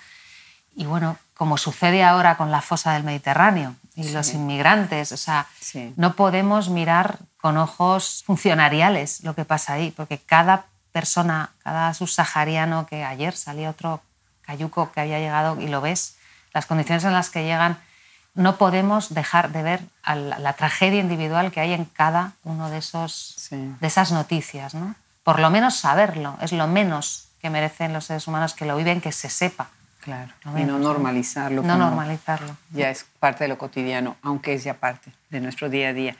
y 0.75 0.85
bueno, 0.85 1.17
como 1.35 1.57
sucede 1.57 2.03
ahora 2.03 2.37
con 2.37 2.51
la 2.51 2.61
fosa 2.61 2.93
del 2.93 3.03
Mediterráneo 3.03 3.75
y 3.99 4.09
los 4.09 4.33
inmigrantes, 4.33 5.11
o 5.11 5.17
sea, 5.17 5.47
no 5.95 6.15
podemos 6.15 6.69
mirar 6.69 7.19
con 7.41 7.57
ojos 7.57 8.23
funcionariales 8.25 9.23
lo 9.23 9.35
que 9.35 9.45
pasa 9.45 9.73
ahí, 9.73 9.91
porque 9.91 10.17
cada 10.17 10.65
persona, 10.91 11.51
cada 11.63 11.93
subsahariano 11.93 12.85
que 12.85 13.03
ayer 13.03 13.35
salía 13.35 13.69
otro 13.69 14.01
cayuco 14.41 14.91
que 14.91 15.01
había 15.01 15.19
llegado 15.19 15.59
y 15.61 15.67
lo 15.67 15.81
ves, 15.81 16.17
las 16.53 16.65
condiciones 16.65 17.03
en 17.03 17.13
las 17.13 17.29
que 17.29 17.43
llegan 17.43 17.77
no 18.33 18.57
podemos 18.57 19.13
dejar 19.13 19.51
de 19.51 19.63
ver 19.63 19.81
la, 20.05 20.53
tragedia 20.53 21.01
individual 21.01 21.51
que 21.51 21.59
hay 21.59 21.73
en 21.73 21.85
cada 21.85 22.33
uno 22.43 22.69
de, 22.69 22.77
esos, 22.77 23.49
de 23.51 23.87
esas 23.87 24.11
noticias. 24.11 24.73
¿no? 24.73 24.95
Por 25.23 25.39
lo 25.39 25.49
menos 25.49 25.75
saberlo, 25.75 26.37
es 26.41 26.53
lo 26.53 26.67
menos 26.67 27.27
que 27.41 27.49
merecen 27.49 27.91
los 27.91 28.05
seres 28.05 28.27
humanos 28.27 28.53
que 28.53 28.65
lo 28.65 28.77
viven, 28.77 29.01
que 29.01 29.11
se 29.11 29.29
sepa. 29.29 29.69
Claro, 30.01 30.31
y 30.57 30.63
no 30.63 30.79
normalizarlo. 30.79 31.61
No 31.61 31.77
normalizarlo. 31.77 32.55
Ya 32.71 32.89
es 32.89 33.05
parte 33.19 33.43
de 33.43 33.49
lo 33.49 33.57
cotidiano, 33.57 34.15
aunque 34.21 34.53
es 34.53 34.63
ya 34.63 34.75
parte 34.75 35.11
de 35.29 35.41
nuestro 35.41 35.69
día 35.69 35.89
a 35.89 35.93
día. 35.93 36.15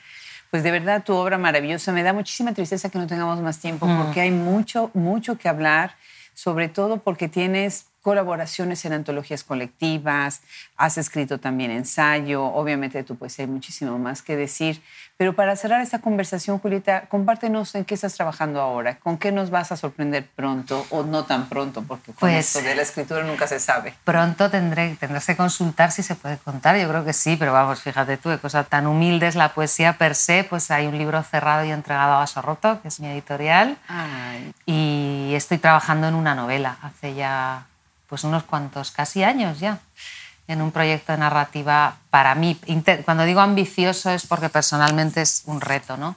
Pues 0.51 0.63
de 0.63 0.71
verdad 0.71 1.03
tu 1.03 1.13
obra 1.13 1.37
maravillosa. 1.37 1.91
Me 1.91 2.03
da 2.03 2.11
muchísima 2.11 2.53
tristeza 2.53 2.89
que 2.89 2.97
no 2.97 3.07
tengamos 3.07 3.39
más 3.41 3.59
tiempo 3.59 3.85
mm. 3.85 4.03
porque 4.03 4.21
hay 4.21 4.31
mucho, 4.31 4.91
mucho 4.93 5.37
que 5.37 5.47
hablar, 5.47 5.95
sobre 6.33 6.67
todo 6.67 6.97
porque 6.97 7.29
tienes 7.29 7.88
colaboraciones 8.09 8.83
en 8.85 8.93
antologías 8.93 9.43
colectivas, 9.43 10.41
has 10.77 10.97
escrito 10.97 11.39
también 11.39 11.69
ensayo, 11.69 12.43
obviamente 12.43 13.03
tú 13.03 13.15
puedes 13.15 13.37
hay 13.37 13.45
muchísimo 13.45 13.99
más 13.99 14.23
que 14.23 14.35
decir, 14.35 14.81
pero 15.15 15.35
para 15.35 15.55
cerrar 15.55 15.81
esta 15.81 15.99
conversación, 15.99 16.57
Julieta, 16.57 17.03
compártenos 17.07 17.75
en 17.75 17.85
qué 17.85 17.93
estás 17.93 18.15
trabajando 18.15 18.61
ahora, 18.61 18.97
con 18.97 19.19
qué 19.19 19.31
nos 19.31 19.51
vas 19.51 19.71
a 19.71 19.77
sorprender 19.77 20.25
pronto 20.35 20.87
o 20.89 21.03
no 21.03 21.25
tan 21.25 21.49
pronto, 21.49 21.83
porque 21.83 22.13
con 22.13 22.31
pues, 22.31 22.47
esto 22.47 22.67
de 22.67 22.73
la 22.73 22.81
escritura 22.81 23.21
nunca 23.23 23.45
se 23.45 23.59
sabe. 23.59 23.93
Pronto 24.03 24.49
tendré, 24.49 24.95
tendrás 24.95 25.27
que 25.27 25.35
consultar 25.35 25.91
si 25.91 26.01
se 26.01 26.15
puede 26.15 26.37
contar, 26.37 26.77
yo 26.77 26.89
creo 26.89 27.05
que 27.05 27.13
sí, 27.13 27.35
pero 27.37 27.53
vamos, 27.53 27.79
fíjate 27.79 28.17
tú, 28.17 28.29
de 28.29 28.39
cosa 28.39 28.63
tan 28.63 28.87
humilde 28.87 29.27
es 29.27 29.35
la 29.35 29.53
poesía 29.53 29.99
per 29.99 30.15
se, 30.15 30.45
pues 30.45 30.71
hay 30.71 30.87
un 30.87 30.97
libro 30.97 31.21
cerrado 31.21 31.63
y 31.63 31.69
entregado 31.69 32.13
a 32.13 32.17
Vaso 32.19 32.41
Roto, 32.41 32.81
que 32.81 32.87
es 32.87 32.99
mi 32.99 33.07
editorial, 33.07 33.77
y 34.65 35.33
estoy 35.35 35.59
trabajando 35.59 36.07
en 36.07 36.15
una 36.15 36.33
novela 36.33 36.77
hace 36.81 37.13
ya 37.13 37.67
pues 38.09 38.23
unos 38.23 38.43
cuantos, 38.43 38.91
casi 38.91 39.23
años 39.23 39.59
ya, 39.59 39.79
en 40.47 40.61
un 40.61 40.71
proyecto 40.71 41.11
de 41.11 41.19
narrativa 41.19 41.97
para 42.09 42.33
mí. 42.35 42.59
Cuando 43.05 43.23
digo 43.23 43.39
ambicioso 43.39 44.09
es 44.09 44.25
porque 44.25 44.49
personalmente 44.49 45.21
es 45.21 45.43
un 45.45 45.61
reto, 45.61 45.95
¿no? 45.95 46.15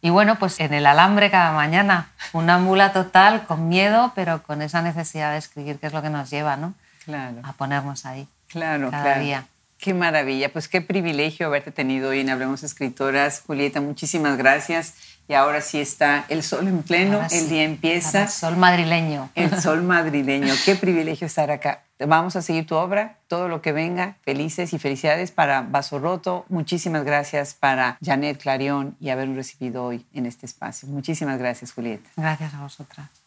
Y 0.00 0.10
bueno, 0.10 0.36
pues 0.38 0.58
en 0.60 0.74
el 0.74 0.86
alambre 0.86 1.30
cada 1.30 1.52
mañana, 1.52 2.10
una 2.32 2.58
mula 2.58 2.92
total, 2.92 3.44
con 3.46 3.68
miedo, 3.68 4.12
pero 4.14 4.42
con 4.42 4.60
esa 4.62 4.82
necesidad 4.82 5.32
de 5.32 5.38
escribir, 5.38 5.78
que 5.78 5.86
es 5.86 5.92
lo 5.92 6.02
que 6.02 6.10
nos 6.10 6.30
lleva, 6.30 6.56
¿no? 6.56 6.74
Claro. 7.04 7.36
A 7.44 7.52
ponernos 7.52 8.04
ahí. 8.04 8.26
Claro, 8.48 8.90
cada 8.90 9.18
día. 9.18 9.46
Qué 9.78 9.94
maravilla, 9.94 10.52
pues 10.52 10.68
qué 10.68 10.80
privilegio 10.80 11.46
haberte 11.46 11.72
tenido 11.72 12.10
hoy 12.10 12.20
en 12.20 12.30
Hablemos 12.30 12.62
Escritoras. 12.62 13.42
Julieta, 13.46 13.80
muchísimas 13.80 14.36
gracias. 14.36 14.94
Y 15.28 15.34
ahora 15.34 15.60
sí 15.60 15.80
está 15.80 16.24
el 16.28 16.42
sol 16.42 16.68
en 16.68 16.82
pleno, 16.82 17.20
el 17.30 17.48
día 17.48 17.62
empieza. 17.62 18.24
El 18.24 18.28
sol 18.28 18.56
madrileño. 18.56 19.30
El 19.34 19.60
sol 19.62 19.82
madrileño. 19.82 20.52
Qué 20.64 20.74
privilegio 20.74 21.26
estar 21.26 21.50
acá. 21.50 21.82
Vamos 21.98 22.36
a 22.36 22.42
seguir 22.42 22.66
tu 22.66 22.74
obra, 22.74 23.18
todo 23.28 23.48
lo 23.48 23.62
que 23.62 23.72
venga. 23.72 24.16
Felices 24.22 24.72
y 24.72 24.78
felicidades 24.78 25.30
para 25.30 25.62
Vaso 25.62 25.98
Roto. 25.98 26.44
Muchísimas 26.48 27.04
gracias 27.04 27.54
para 27.54 27.96
Janet 28.04 28.42
Clarion 28.42 28.96
y 29.00 29.10
habernos 29.10 29.36
recibido 29.36 29.84
hoy 29.84 30.04
en 30.12 30.26
este 30.26 30.46
espacio. 30.46 30.88
Muchísimas 30.88 31.38
gracias, 31.38 31.72
Julieta. 31.72 32.10
Gracias 32.16 32.54
a 32.54 32.62
vosotras. 32.62 33.21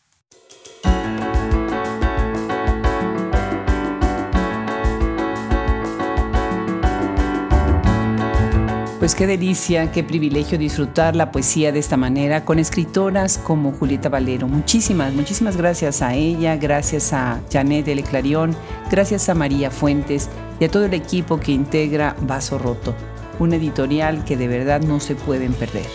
Pues 9.06 9.14
qué 9.14 9.28
delicia, 9.28 9.92
qué 9.92 10.04
privilegio 10.04 10.58
disfrutar 10.58 11.16
la 11.16 11.32
poesía 11.32 11.72
de 11.72 11.78
esta 11.78 11.96
manera 11.96 12.44
con 12.44 12.58
escritoras 12.58 13.38
como 13.38 13.72
Julieta 13.72 14.10
Valero. 14.10 14.48
Muchísimas, 14.48 15.14
muchísimas 15.14 15.58
gracias 15.58 16.02
a 16.02 16.16
ella, 16.16 16.56
gracias 16.58 17.14
a 17.14 17.40
Janet 17.54 17.88
L. 17.88 18.02
Clarion, 18.02 18.56
gracias 18.90 19.30
a 19.30 19.36
María 19.36 19.70
Fuentes 19.70 20.28
y 20.60 20.66
a 20.66 20.72
todo 20.72 20.86
el 20.86 20.96
equipo 20.96 21.40
que 21.40 21.52
integra 21.52 22.16
Vaso 22.22 22.58
Roto, 22.58 22.96
un 23.38 23.54
editorial 23.54 24.26
que 24.26 24.38
de 24.38 24.48
verdad 24.48 24.82
no 24.82 25.00
se 25.00 25.14
pueden 25.14 25.54
perder. 25.54 25.86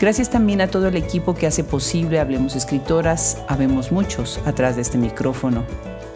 Gracias 0.00 0.30
también 0.30 0.62
a 0.62 0.68
todo 0.68 0.88
el 0.88 0.96
equipo 0.96 1.34
que 1.34 1.46
hace 1.46 1.62
posible 1.62 2.20
Hablemos 2.20 2.56
Escritoras, 2.56 3.36
habemos 3.48 3.92
muchos 3.92 4.40
atrás 4.46 4.76
de 4.76 4.80
este 4.80 4.96
micrófono. 4.96 5.62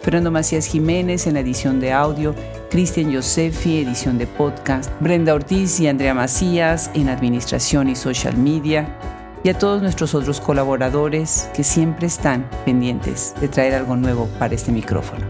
Fernando 0.01 0.31
Macías 0.31 0.65
Jiménez 0.65 1.27
en 1.27 1.35
la 1.35 1.41
edición 1.41 1.79
de 1.79 1.91
audio, 1.91 2.33
Cristian 2.71 3.13
Josefi, 3.13 3.81
edición 3.81 4.17
de 4.17 4.25
podcast, 4.25 4.91
Brenda 4.99 5.33
Ortiz 5.33 5.79
y 5.79 5.87
Andrea 5.87 6.15
Macías 6.15 6.89
en 6.95 7.07
administración 7.07 7.87
y 7.87 7.95
social 7.95 8.35
media, 8.35 8.97
y 9.43 9.49
a 9.49 9.57
todos 9.57 9.81
nuestros 9.81 10.15
otros 10.15 10.41
colaboradores 10.41 11.49
que 11.53 11.63
siempre 11.63 12.07
están 12.07 12.49
pendientes 12.65 13.35
de 13.39 13.47
traer 13.47 13.75
algo 13.75 13.95
nuevo 13.95 14.27
para 14.39 14.55
este 14.55 14.71
micrófono. 14.71 15.23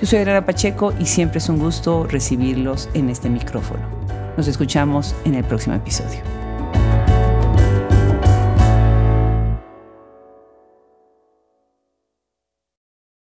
Yo 0.00 0.06
soy 0.06 0.20
Adriana 0.20 0.46
Pacheco 0.46 0.94
y 0.98 1.06
siempre 1.06 1.38
es 1.38 1.48
un 1.48 1.58
gusto 1.58 2.06
recibirlos 2.06 2.88
en 2.94 3.10
este 3.10 3.28
micrófono. 3.28 3.82
Nos 4.36 4.48
escuchamos 4.48 5.14
en 5.24 5.34
el 5.34 5.44
próximo 5.44 5.74
episodio. 5.74 6.37